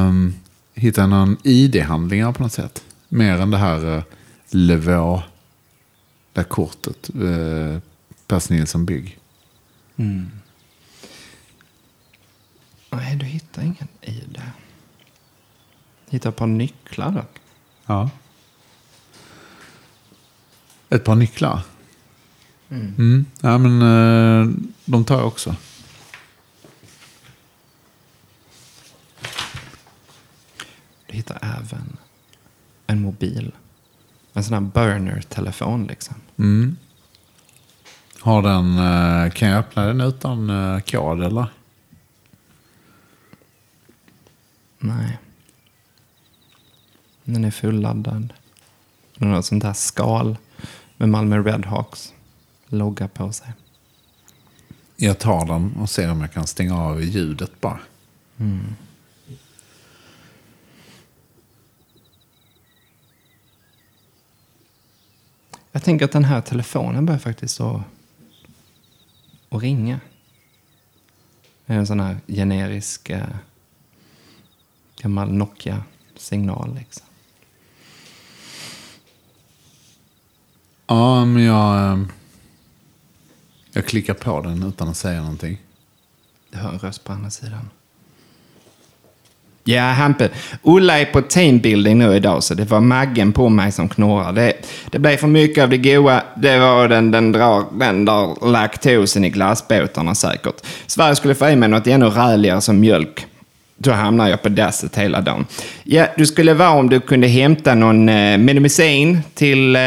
[0.08, 0.36] Um,
[0.74, 2.84] hittar någon ID-handlingar på något sätt?
[3.10, 4.04] Mer än det här uh,
[4.50, 5.24] Levå,
[6.34, 7.10] det här kortet.
[7.22, 7.78] Uh,
[8.28, 9.20] Pers Nilsson Bygg.
[12.90, 14.52] Nej, du hittar ingen i det.
[16.10, 17.40] Hittar ett par nycklar dock.
[17.86, 18.10] Ja.
[20.90, 21.62] Ett par nycklar.
[22.70, 23.26] Mm.
[23.42, 25.56] Ja, men eh, de tar jag också.
[31.08, 31.98] Du hittar även
[32.88, 33.52] en mobil.
[34.34, 36.16] En sån här burner-telefon liksom.
[36.38, 36.78] Mm.
[38.20, 41.48] Har den, eh, kan jag öppna den utan eh, kod eller?
[44.80, 45.18] Nej.
[47.24, 48.34] Den är fulladdad.
[49.18, 50.38] Den har ett sånt här skal
[50.98, 52.14] med Malmö Redhawks
[52.68, 53.54] logga på sig.
[54.96, 57.80] Jag tar den och ser om jag kan stänga av ljudet bara.
[65.72, 67.82] Jag tänker att den här telefonen börjar faktiskt att,
[69.50, 70.00] att ringa.
[71.66, 73.28] Det är en sån här generisk eh,
[75.02, 76.76] gammal Nokia-signal.
[76.76, 77.06] Liksom.
[80.88, 82.00] Ja, men jag, eh,
[83.72, 85.58] jag klickar på den utan att säga någonting.
[86.52, 87.70] Du hör en röst på andra sidan.
[89.64, 90.30] Ja, Hampe.
[90.64, 94.42] Ulla är på teambuilding nu idag, så det var maggen på mig som knorrade.
[94.42, 94.54] Det,
[94.92, 96.24] det blev för mycket av det goda.
[96.36, 100.56] Det var den, den, drar, den där laktosen i glassbåtarna säkert.
[100.88, 103.26] Sverige skulle få i mig något ännu räligare som mjölk.
[103.78, 105.46] Då hamnar jag på dasset hela dagen.
[105.84, 109.82] Ja, du skulle vara om du kunde hämta någon eh, medicin till, eh,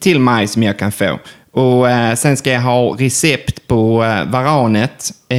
[0.00, 1.18] till mig som jag kan få.
[1.50, 5.10] Och eh, sen ska jag ha recept på eh, varanet.
[5.28, 5.38] Eh,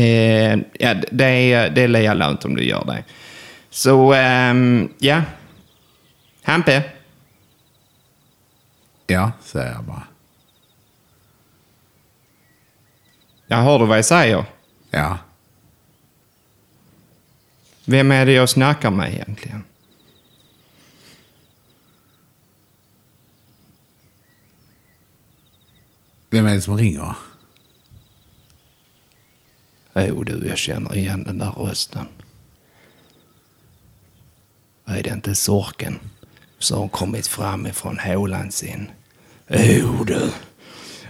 [0.56, 3.04] ja, det, är- det är lika lönt om du gör det.
[3.70, 5.22] Så, ehm, ja.
[6.44, 6.84] Hampe.
[9.08, 10.04] Ja, säger jag bara.
[13.48, 14.46] Jag hör du vad jag säger?
[14.92, 15.18] Ja.
[17.86, 19.64] Vem är det jag snackar med egentligen?
[26.30, 27.16] Vem är det som ringer?
[29.96, 32.08] Jo du, jag känner igen den där rösten.
[34.86, 36.00] Är det inte Sorken
[36.60, 38.92] som har kommit fram ifrån hålan sin?
[39.48, 40.32] Jo du,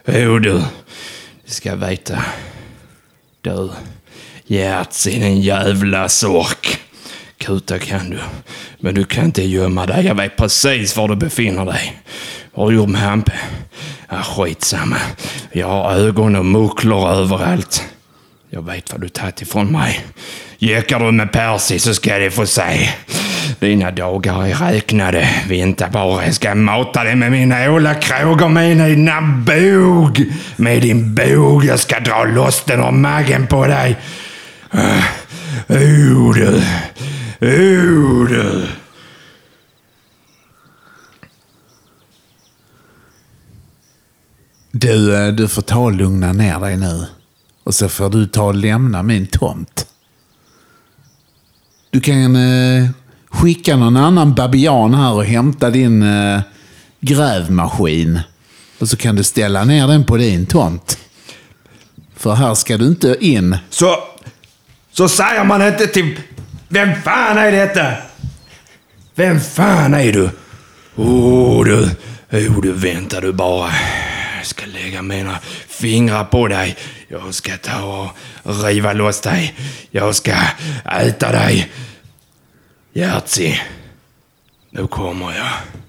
[0.05, 0.63] jo du,
[1.45, 2.25] du ska veta.
[3.41, 3.71] Du,
[4.45, 6.79] hjärtsin jävla sork.
[7.37, 8.19] Kuta kan du,
[8.79, 10.05] men du kan inte gömma dig.
[10.05, 12.01] Jag vet precis var du befinner dig.
[12.53, 13.33] Vad har du gjort med Hampe?
[14.09, 14.97] Ja, skitsamma.
[15.51, 17.83] Jag har ögon och mucklor överallt.
[18.49, 20.05] Jag vet vad du tagit ifrån mig.
[20.57, 22.89] Jäckar du med Percy så ska du få se.
[23.59, 25.29] Dina dagar är räknade.
[25.49, 30.25] Vänta bara, jag ska mata dig med mina ålakrågor med dina bog.
[30.55, 33.97] Med din bog, jag ska dra loss den ur magen på dig.
[35.67, 36.63] Jo du.
[37.39, 38.67] Jo du.
[44.71, 47.05] Du, eh, du får ta och lugna ner dig nu.
[47.63, 49.87] Och så får du ta och lämna min tomt.
[51.89, 52.89] Du kan eh,
[53.29, 56.41] skicka någon annan babian här och hämta din eh,
[56.99, 58.19] grävmaskin.
[58.79, 60.97] Och så kan du ställa ner den på din tomt.
[62.15, 63.57] För här ska du inte in.
[63.69, 63.95] Så,
[64.93, 66.19] så säger man inte till...
[66.67, 67.93] Vem fan är detta?
[69.15, 70.29] Vem fan är du?
[70.95, 71.89] Oh du,
[72.31, 73.71] oh du vänta du bara.
[74.37, 76.77] Jag ska lägga mina fingrar på dig.
[77.07, 78.11] Jag ska ta
[78.43, 79.55] och riva loss dig.
[79.91, 80.35] Jag ska
[80.85, 81.71] äta dig.
[82.93, 83.61] Hjärtsi,
[84.69, 85.82] nu kommer jag.